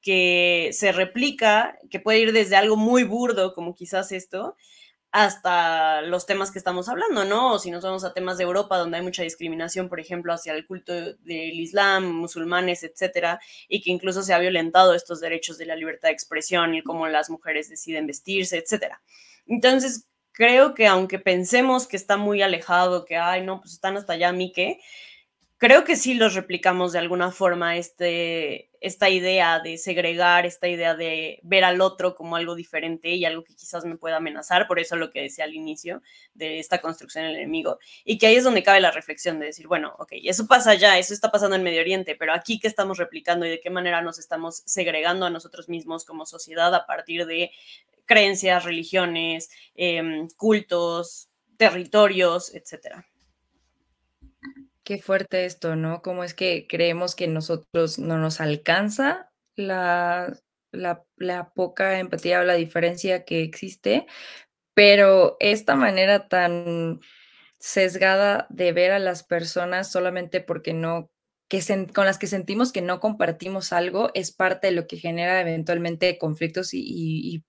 que 0.00 0.70
se 0.72 0.90
replica, 0.90 1.78
que 1.88 2.00
puede 2.00 2.18
ir 2.18 2.32
desde 2.32 2.56
algo 2.56 2.74
muy 2.74 3.04
burdo, 3.04 3.54
como 3.54 3.76
quizás 3.76 4.10
esto, 4.10 4.56
hasta 5.12 6.02
los 6.02 6.26
temas 6.26 6.50
que 6.50 6.58
estamos 6.58 6.88
hablando, 6.88 7.24
¿no? 7.24 7.52
O 7.52 7.58
si 7.60 7.70
nos 7.70 7.84
vamos 7.84 8.02
a 8.02 8.12
temas 8.12 8.36
de 8.36 8.42
Europa, 8.42 8.76
donde 8.76 8.96
hay 8.96 9.04
mucha 9.04 9.22
discriminación, 9.22 9.88
por 9.88 10.00
ejemplo, 10.00 10.32
hacia 10.32 10.52
el 10.52 10.66
culto 10.66 10.92
del 10.94 11.60
Islam, 11.60 12.10
musulmanes, 12.10 12.82
etcétera, 12.82 13.38
y 13.68 13.82
que 13.82 13.92
incluso 13.92 14.24
se 14.24 14.34
ha 14.34 14.40
violentado 14.40 14.94
estos 14.94 15.20
derechos 15.20 15.58
de 15.58 15.66
la 15.66 15.76
libertad 15.76 16.08
de 16.08 16.14
expresión 16.14 16.74
y 16.74 16.82
cómo 16.82 17.06
las 17.06 17.30
mujeres 17.30 17.68
deciden 17.68 18.08
vestirse, 18.08 18.58
etcétera. 18.58 19.00
Entonces, 19.46 20.08
creo 20.32 20.74
que 20.74 20.86
aunque 20.86 21.18
pensemos 21.18 21.86
que 21.86 21.96
está 21.96 22.16
muy 22.16 22.42
alejado, 22.42 23.04
que, 23.04 23.16
ay, 23.16 23.42
no, 23.42 23.60
pues 23.60 23.72
están 23.74 23.96
hasta 23.96 24.14
allá, 24.14 24.30
a 24.30 24.32
mí 24.32 24.52
qué, 24.52 24.80
creo 25.62 25.84
que 25.84 25.94
sí 25.94 26.14
los 26.14 26.34
replicamos 26.34 26.90
de 26.90 26.98
alguna 26.98 27.30
forma, 27.30 27.76
este, 27.76 28.68
esta 28.80 29.08
idea 29.10 29.60
de 29.60 29.78
segregar, 29.78 30.44
esta 30.44 30.66
idea 30.66 30.96
de 30.96 31.38
ver 31.44 31.62
al 31.62 31.80
otro 31.80 32.16
como 32.16 32.34
algo 32.34 32.56
diferente 32.56 33.10
y 33.10 33.24
algo 33.24 33.44
que 33.44 33.54
quizás 33.54 33.84
me 33.84 33.96
pueda 33.96 34.16
amenazar, 34.16 34.66
por 34.66 34.80
eso 34.80 34.96
lo 34.96 35.12
que 35.12 35.22
decía 35.22 35.44
al 35.44 35.54
inicio 35.54 36.02
de 36.34 36.58
esta 36.58 36.80
construcción 36.80 37.26
del 37.26 37.36
enemigo, 37.36 37.78
y 38.04 38.18
que 38.18 38.26
ahí 38.26 38.34
es 38.34 38.42
donde 38.42 38.64
cabe 38.64 38.80
la 38.80 38.90
reflexión 38.90 39.38
de 39.38 39.46
decir, 39.46 39.68
bueno, 39.68 39.94
ok, 40.00 40.14
eso 40.24 40.48
pasa 40.48 40.74
ya, 40.74 40.98
eso 40.98 41.14
está 41.14 41.30
pasando 41.30 41.54
en 41.54 41.62
Medio 41.62 41.80
Oriente, 41.80 42.16
pero 42.16 42.34
aquí 42.34 42.58
qué 42.58 42.66
estamos 42.66 42.98
replicando 42.98 43.46
y 43.46 43.50
de 43.50 43.60
qué 43.60 43.70
manera 43.70 44.02
nos 44.02 44.18
estamos 44.18 44.64
segregando 44.66 45.26
a 45.26 45.30
nosotros 45.30 45.68
mismos 45.68 46.04
como 46.04 46.26
sociedad 46.26 46.74
a 46.74 46.86
partir 46.86 47.24
de 47.24 47.52
creencias, 48.06 48.64
religiones, 48.64 49.50
em, 49.74 50.28
cultos, 50.36 51.28
territorios, 51.56 52.54
etcétera. 52.54 53.06
Qué 54.84 54.98
fuerte 54.98 55.44
esto, 55.44 55.76
¿no? 55.76 56.02
Cómo 56.02 56.24
es 56.24 56.34
que 56.34 56.66
creemos 56.68 57.14
que 57.14 57.28
nosotros 57.28 57.98
no 57.98 58.18
nos 58.18 58.40
alcanza 58.40 59.30
la, 59.54 60.36
la, 60.72 61.52
poca 61.54 62.00
empatía 62.00 62.40
o 62.40 62.44
la 62.44 62.54
diferencia 62.54 63.24
que 63.24 63.42
existe, 63.42 64.06
pero 64.74 65.36
esta 65.38 65.76
manera 65.76 66.28
tan 66.28 67.00
sesgada 67.58 68.46
de 68.50 68.72
ver 68.72 68.90
a 68.90 68.98
las 68.98 69.22
personas 69.22 69.92
solamente 69.92 70.40
porque 70.40 70.72
no, 70.72 71.10
que 71.48 71.62
con 71.94 72.06
las 72.06 72.18
que 72.18 72.26
sentimos 72.26 72.72
que 72.72 72.82
no 72.82 72.98
compartimos 72.98 73.72
algo, 73.72 74.10
es 74.14 74.32
parte 74.32 74.68
de 74.68 74.72
lo 74.72 74.86
que 74.88 74.96
genera 74.96 75.40
eventualmente 75.40 76.18
conflictos 76.18 76.74
y, 76.74 76.80
y 76.82 77.44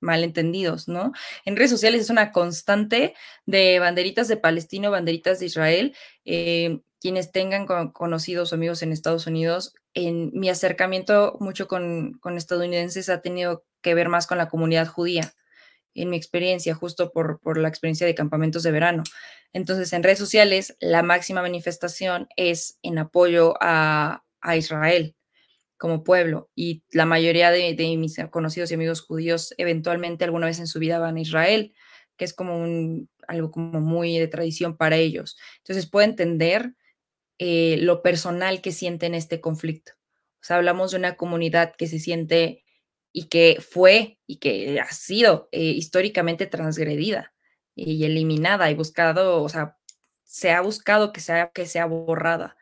malentendidos, 0.00 0.88
¿no? 0.88 1.12
En 1.44 1.56
redes 1.56 1.70
sociales 1.70 2.02
es 2.02 2.10
una 2.10 2.32
constante 2.32 3.14
de 3.46 3.78
banderitas 3.78 4.28
de 4.28 4.36
Palestina 4.36 4.90
banderitas 4.90 5.40
de 5.40 5.46
Israel. 5.46 5.96
Eh, 6.24 6.80
quienes 7.00 7.32
tengan 7.32 7.66
conocidos 7.92 8.52
o 8.52 8.54
amigos 8.54 8.82
en 8.82 8.92
Estados 8.92 9.26
Unidos, 9.26 9.74
en 9.94 10.30
mi 10.34 10.50
acercamiento 10.50 11.36
mucho 11.40 11.66
con, 11.66 12.20
estadounidenses 12.36 13.08
ha 13.08 13.22
tenido 13.22 13.64
que 13.80 13.94
ver 13.94 14.10
más 14.10 14.26
con 14.26 14.36
la 14.36 14.48
comunidad 14.48 14.86
judía, 14.86 15.32
en 15.94 16.10
mi 16.10 16.16
experiencia, 16.16 16.74
justo 16.74 17.10
por, 17.10 17.58
la 17.58 17.68
experiencia 17.68 18.06
de 18.06 18.14
campamentos 18.14 18.62
de 18.62 18.70
verano. 18.70 19.02
Entonces, 19.52 19.92
en 19.94 20.02
redes 20.02 20.18
sociales, 20.18 20.76
la 20.78 21.02
máxima 21.02 21.40
manifestación 21.42 22.28
es 22.36 22.78
en 22.82 22.98
apoyo 22.98 23.54
a 23.60 24.22
Israel, 24.54 25.16
como 25.80 26.04
pueblo. 26.04 26.50
Y 26.54 26.84
la 26.90 27.06
mayoría 27.06 27.50
de, 27.50 27.74
mis 27.96 28.18
conocidos 28.30 28.70
y 28.70 28.74
amigos 28.74 29.00
judíos 29.00 29.54
eventualmente 29.56 30.24
alguna 30.24 30.46
vez 30.46 30.58
en 30.58 30.66
su 30.66 30.78
vida 30.78 30.98
van 30.98 31.16
a 31.16 31.20
Israel, 31.22 31.74
que 32.18 32.26
es 32.26 32.34
como 32.34 32.62
algo 33.26 33.50
como 33.50 33.80
muy 33.80 34.18
de 34.18 34.28
tradición 34.28 34.76
para 34.76 34.96
ellos. 34.96 35.38
Entonces 35.58 35.88
puedo 35.88 36.06
entender 36.06 36.74
eh, 37.38 37.78
lo 37.80 38.02
personal 38.02 38.60
que 38.60 38.72
sienten 38.72 39.14
este 39.14 39.40
conflicto. 39.40 39.92
O 40.42 40.44
sea, 40.44 40.56
hablamos 40.56 40.90
de 40.90 40.98
una 40.98 41.16
comunidad 41.16 41.74
que 41.76 41.86
se 41.86 41.98
siente 41.98 42.62
y 43.10 43.28
que 43.28 43.56
fue 43.66 44.18
y 44.26 44.36
que 44.36 44.80
ha 44.80 44.92
sido 44.92 45.48
eh, 45.50 45.62
históricamente 45.62 46.46
transgredida 46.46 47.32
y 47.74 48.04
eliminada 48.04 48.70
y 48.70 48.74
buscado, 48.74 49.42
o 49.42 49.48
sea, 49.48 49.78
se 50.24 50.50
ha 50.50 50.60
buscado 50.60 51.14
que 51.14 51.20
sea, 51.20 51.50
que 51.54 51.64
sea 51.64 51.86
borrada. 51.86 52.58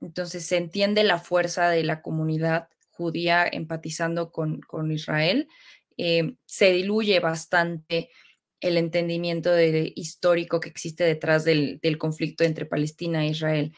Entonces 0.00 0.46
se 0.46 0.56
entiende 0.56 1.02
la 1.04 1.18
fuerza 1.18 1.68
de 1.70 1.84
la 1.84 2.02
comunidad 2.02 2.68
judía 2.90 3.48
empatizando 3.50 4.32
con, 4.32 4.60
con 4.60 4.90
Israel. 4.90 5.48
Eh, 5.96 6.34
se 6.46 6.72
diluye 6.72 7.20
bastante 7.20 8.10
el 8.60 8.76
entendimiento 8.76 9.50
histórico 9.60 10.60
que 10.60 10.68
existe 10.68 11.04
detrás 11.04 11.44
del, 11.44 11.80
conflicto 11.98 12.44
entre 12.44 12.66
Palestina 12.66 13.24
e 13.24 13.28
Israel. 13.28 13.74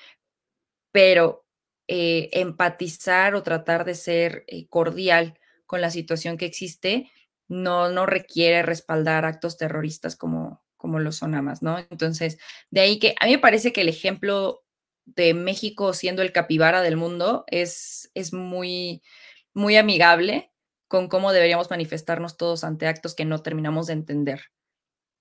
Pero 0.92 1.44
eh, 1.86 2.30
empatizar 2.32 3.34
o 3.34 3.42
tratar 3.42 3.84
de 3.84 3.94
ser 3.94 4.44
eh, 4.46 4.66
cordial 4.68 5.38
con 5.66 5.80
la 5.80 5.90
situación 5.90 6.36
que 6.36 6.46
existe 6.46 7.10
no, 7.48 7.90
no 7.90 8.06
requiere 8.06 8.62
respaldar 8.62 9.24
actos 9.24 9.56
terroristas 9.56 10.16
como, 10.16 10.62
como 10.76 10.98
lo 10.98 11.12
son 11.12 11.34
amas, 11.34 11.62
¿no? 11.62 11.78
Entonces, 11.90 12.38
de 12.70 12.80
ahí 12.80 12.98
que 12.98 13.14
a 13.20 13.26
mí 13.26 13.32
me 13.32 13.38
parece 13.38 13.72
que 13.72 13.82
el 13.82 13.88
ejemplo 13.88 14.62
de 15.04 15.34
México 15.34 15.92
siendo 15.92 16.22
el 16.22 16.32
capibara 16.32 16.82
del 16.82 16.96
mundo 16.96 17.44
es, 17.48 18.10
es 18.14 18.32
muy, 18.32 19.02
muy 19.54 19.76
amigable 19.76 20.52
con 20.88 21.08
cómo 21.08 21.32
deberíamos 21.32 21.70
manifestarnos 21.70 22.36
todos 22.36 22.64
ante 22.64 22.86
actos 22.86 23.14
que 23.14 23.24
no 23.24 23.42
terminamos 23.42 23.86
de 23.86 23.94
entender. 23.94 24.42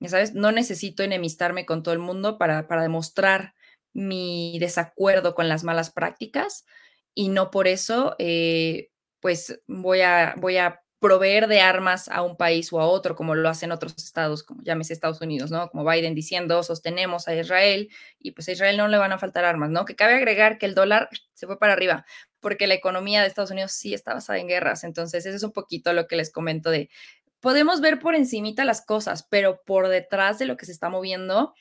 Sabes, 0.08 0.34
no 0.34 0.52
necesito 0.52 1.04
enemistarme 1.04 1.66
con 1.66 1.84
todo 1.84 1.94
el 1.94 2.00
mundo 2.00 2.38
para, 2.38 2.68
para 2.68 2.82
demostrar 2.82 3.54
mi 3.94 4.58
desacuerdo 4.60 5.36
con 5.36 5.50
las 5.50 5.64
malas 5.64 5.92
prácticas 5.92 6.66
y 7.14 7.30
no 7.30 7.52
por 7.52 7.68
eso, 7.68 8.16
eh, 8.18 8.90
pues 9.20 9.62
voy 9.68 10.02
a, 10.02 10.36
voy 10.38 10.58
a 10.58 10.82
proveer 11.00 11.48
de 11.48 11.62
armas 11.62 12.10
a 12.10 12.22
un 12.22 12.36
país 12.36 12.74
o 12.74 12.80
a 12.80 12.86
otro, 12.86 13.16
como 13.16 13.36
lo 13.36 13.48
hacen 13.50 13.72
otros 13.72 13.96
estados, 13.98 14.44
como 14.44 14.62
llámese 14.64 14.94
Estados 14.94 15.22
Unidos, 15.22 15.50
¿no? 15.50 15.70
Como 15.70 15.90
Biden 15.90 16.14
diciendo, 16.14 16.62
sostenemos 16.64 17.28
a 17.28 17.36
Israel 17.36 17.90
y 18.20 18.32
pues 18.32 18.50
a 18.50 18.52
Israel 18.52 18.78
no 18.78 18.88
le 18.88 18.98
van 18.98 19.12
a 19.12 19.18
faltar 19.18 19.46
armas, 19.46 19.70
¿no? 19.70 19.86
Que 19.86 19.96
cabe 19.96 20.16
agregar 20.16 20.58
que 20.58 20.66
el 20.66 20.76
dólar 20.76 21.10
se 21.34 21.48
fue 21.48 21.58
para 21.58 21.74
arriba, 21.74 22.06
porque 22.40 22.68
la 22.68 22.74
economía 22.74 23.22
de 23.22 23.28
Estados 23.28 23.52
Unidos 23.52 23.72
sí 23.72 23.94
está 23.94 24.14
basada 24.14 24.40
en 24.40 24.48
guerras, 24.48 24.84
entonces 24.84 25.26
eso 25.26 25.36
es 25.38 25.44
un 25.44 25.54
poquito 25.54 25.94
lo 25.94 26.08
que 26.08 26.18
les 26.18 26.32
comento 26.32 26.70
de, 26.70 26.90
podemos 27.40 27.82
ver 27.82 28.00
por 28.00 28.16
encimita 28.16 28.66
las 28.66 28.86
cosas, 28.86 29.24
pero 29.30 29.62
por 29.66 29.88
detrás 29.88 30.40
de 30.40 30.46
lo 30.46 30.58
que 30.58 30.66
se 30.66 30.74
está 30.74 30.90
moviendo 30.90 31.54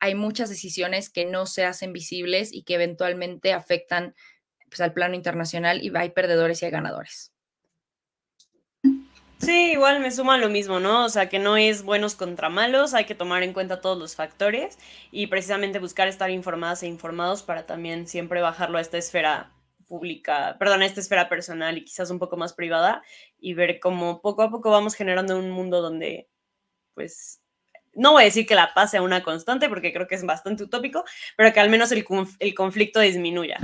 hay 0.00 0.14
muchas 0.14 0.48
decisiones 0.48 1.10
que 1.10 1.26
no 1.26 1.44
se 1.44 1.64
hacen 1.64 1.92
visibles 1.92 2.54
y 2.54 2.62
que 2.62 2.74
eventualmente 2.74 3.52
afectan 3.52 4.14
pues, 4.70 4.80
al 4.80 4.94
plano 4.94 5.14
internacional 5.14 5.82
y 5.82 5.92
hay 5.94 6.10
perdedores 6.10 6.62
y 6.62 6.64
hay 6.64 6.70
ganadores. 6.70 7.32
Sí, 9.40 9.72
igual 9.72 10.00
me 10.00 10.10
suma 10.10 10.36
lo 10.36 10.50
mismo, 10.50 10.80
¿no? 10.80 11.06
O 11.06 11.08
sea, 11.08 11.28
que 11.30 11.38
no 11.38 11.56
es 11.56 11.82
buenos 11.82 12.14
contra 12.14 12.50
malos, 12.50 12.92
hay 12.92 13.06
que 13.06 13.14
tomar 13.14 13.42
en 13.42 13.54
cuenta 13.54 13.80
todos 13.80 13.96
los 13.98 14.14
factores 14.14 14.78
y 15.10 15.28
precisamente 15.28 15.78
buscar 15.78 16.08
estar 16.08 16.28
informadas 16.30 16.82
e 16.82 16.88
informados 16.88 17.42
para 17.42 17.64
también 17.64 18.06
siempre 18.06 18.42
bajarlo 18.42 18.76
a 18.76 18.82
esta 18.82 18.98
esfera 18.98 19.52
pública, 19.88 20.56
perdón, 20.58 20.82
a 20.82 20.86
esta 20.86 21.00
esfera 21.00 21.28
personal 21.30 21.78
y 21.78 21.84
quizás 21.84 22.10
un 22.10 22.18
poco 22.18 22.36
más 22.36 22.52
privada 22.52 23.02
y 23.38 23.54
ver 23.54 23.80
cómo 23.80 24.20
poco 24.20 24.42
a 24.42 24.50
poco 24.50 24.70
vamos 24.70 24.94
generando 24.94 25.38
un 25.38 25.50
mundo 25.50 25.80
donde, 25.80 26.28
pues, 26.94 27.40
no 27.94 28.12
voy 28.12 28.22
a 28.22 28.26
decir 28.26 28.46
que 28.46 28.54
la 28.56 28.74
paz 28.74 28.92
sea 28.92 29.02
una 29.02 29.22
constante 29.22 29.68
porque 29.68 29.92
creo 29.92 30.08
que 30.08 30.16
es 30.16 30.24
bastante 30.26 30.64
utópico, 30.64 31.04
pero 31.36 31.52
que 31.52 31.60
al 31.60 31.70
menos 31.70 31.92
el, 31.92 32.04
el 32.40 32.54
conflicto 32.54 33.00
disminuya. 33.00 33.58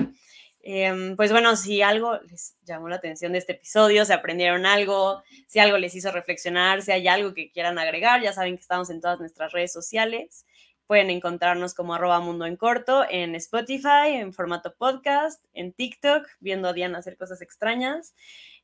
Em, 0.69 1.15
pues 1.15 1.31
bueno, 1.31 1.55
si 1.55 1.81
algo 1.81 2.19
les 2.29 2.57
llamó 2.65 2.89
la 2.89 2.97
atención 2.97 3.31
de 3.31 3.39
este 3.39 3.53
episodio, 3.53 4.05
si 4.05 4.13
aprendieron 4.13 4.67
algo, 4.67 5.23
si 5.47 5.61
algo 5.61 5.79
les 5.79 5.95
hizo 5.95 6.11
reflexionar, 6.11 6.83
si 6.83 6.91
hay 6.91 7.07
algo 7.07 7.35
que 7.35 7.53
quieran 7.53 7.79
agregar, 7.79 8.21
ya 8.21 8.33
saben 8.33 8.57
que 8.57 8.63
estamos 8.63 8.91
en 8.91 9.01
todas 9.01 9.21
nuestras 9.21 9.53
redes 9.53 9.73
sociales. 9.73 10.45
Pueden 10.87 11.11
encontrarnos 11.11 11.75
como 11.75 11.95
arroba 11.95 12.21
mundo 12.21 12.47
en 12.47 12.57
corto 12.57 13.05
en 13.09 13.35
Spotify, 13.35 14.15
en 14.15 14.33
formato 14.33 14.75
podcast, 14.75 15.45
en 15.53 15.73
TikTok, 15.73 16.27
viendo 16.41 16.69
a 16.69 16.73
Diana 16.73 16.99
hacer 16.99 17.17
cosas 17.17 17.43
extrañas, 17.43 18.15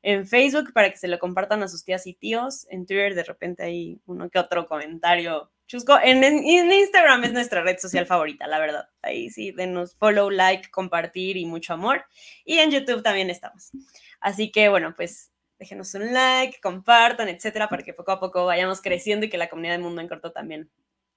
en 0.01 0.27
Facebook 0.27 0.73
para 0.73 0.89
que 0.89 0.97
se 0.97 1.07
lo 1.07 1.19
compartan 1.19 1.63
a 1.63 1.67
sus 1.67 1.83
tías 1.83 2.07
y 2.07 2.13
tíos, 2.13 2.67
en 2.69 2.85
Twitter 2.85 3.15
de 3.15 3.23
repente 3.23 3.63
hay 3.63 3.99
uno 4.05 4.29
que 4.29 4.39
otro 4.39 4.67
comentario 4.67 5.51
Chusco, 5.65 5.97
en, 6.03 6.23
Instagram 6.45 7.23
es 7.23 7.33
nuestra 7.33 7.63
red 7.63 7.79
social 7.79 8.05
favorita, 8.05 8.45
la 8.47 8.59
verdad. 8.59 8.89
Ahí 9.01 9.29
sí, 9.29 9.51
denos 9.51 9.95
follow, 9.95 10.29
like, 10.29 10.69
compartir 10.69 11.37
y 11.37 11.45
mucho 11.45 11.73
amor. 11.73 12.05
Y 12.45 12.59
en 12.59 12.69
YouTube 12.69 13.01
también 13.01 13.29
estamos. 13.29 13.71
Así 14.19 14.51
que 14.51 14.69
bueno, 14.69 14.93
pues 14.95 15.31
déjenos 15.57 15.93
un 15.95 16.13
like, 16.13 16.59
compartan, 16.61 17.29
etcétera, 17.29 17.69
para 17.69 17.83
que 17.83 17.93
poco 17.93 18.11
a 18.11 18.19
poco 18.19 18.45
vayamos 18.45 18.81
creciendo 18.81 19.25
y 19.25 19.29
que 19.29 19.37
la 19.37 19.49
comunidad 19.49 19.73
del 19.73 19.81
mundo 19.81 20.01
en 20.01 20.09
corto 20.09 20.31
también 20.31 20.69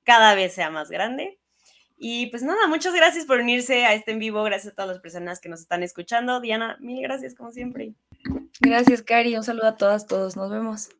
cada 0.06 0.34
vez 0.34 0.54
sea 0.54 0.70
más 0.70 0.88
grande. 0.88 1.38
Y 1.98 2.26
pues 2.26 2.42
nada, 2.42 2.66
muchas 2.66 2.94
gracias 2.94 3.24
por 3.26 3.40
unirse 3.40 3.84
a 3.84 3.94
este 3.94 4.12
en 4.12 4.18
vivo. 4.18 4.42
Gracias 4.44 4.72
a 4.72 4.76
todas 4.76 4.90
las 4.90 5.00
personas 5.00 5.40
que 5.40 5.48
nos 5.48 5.60
están 5.60 5.82
escuchando. 5.82 6.40
Diana, 6.40 6.76
mil 6.80 7.02
gracias 7.02 7.34
como 7.34 7.52
siempre. 7.52 7.94
Gracias, 8.60 9.02
Cari. 9.02 9.36
Un 9.36 9.44
saludo 9.44 9.68
a 9.68 9.76
todas, 9.76 10.06
todos. 10.06 10.36
Nos 10.36 10.50
vemos. 10.50 10.90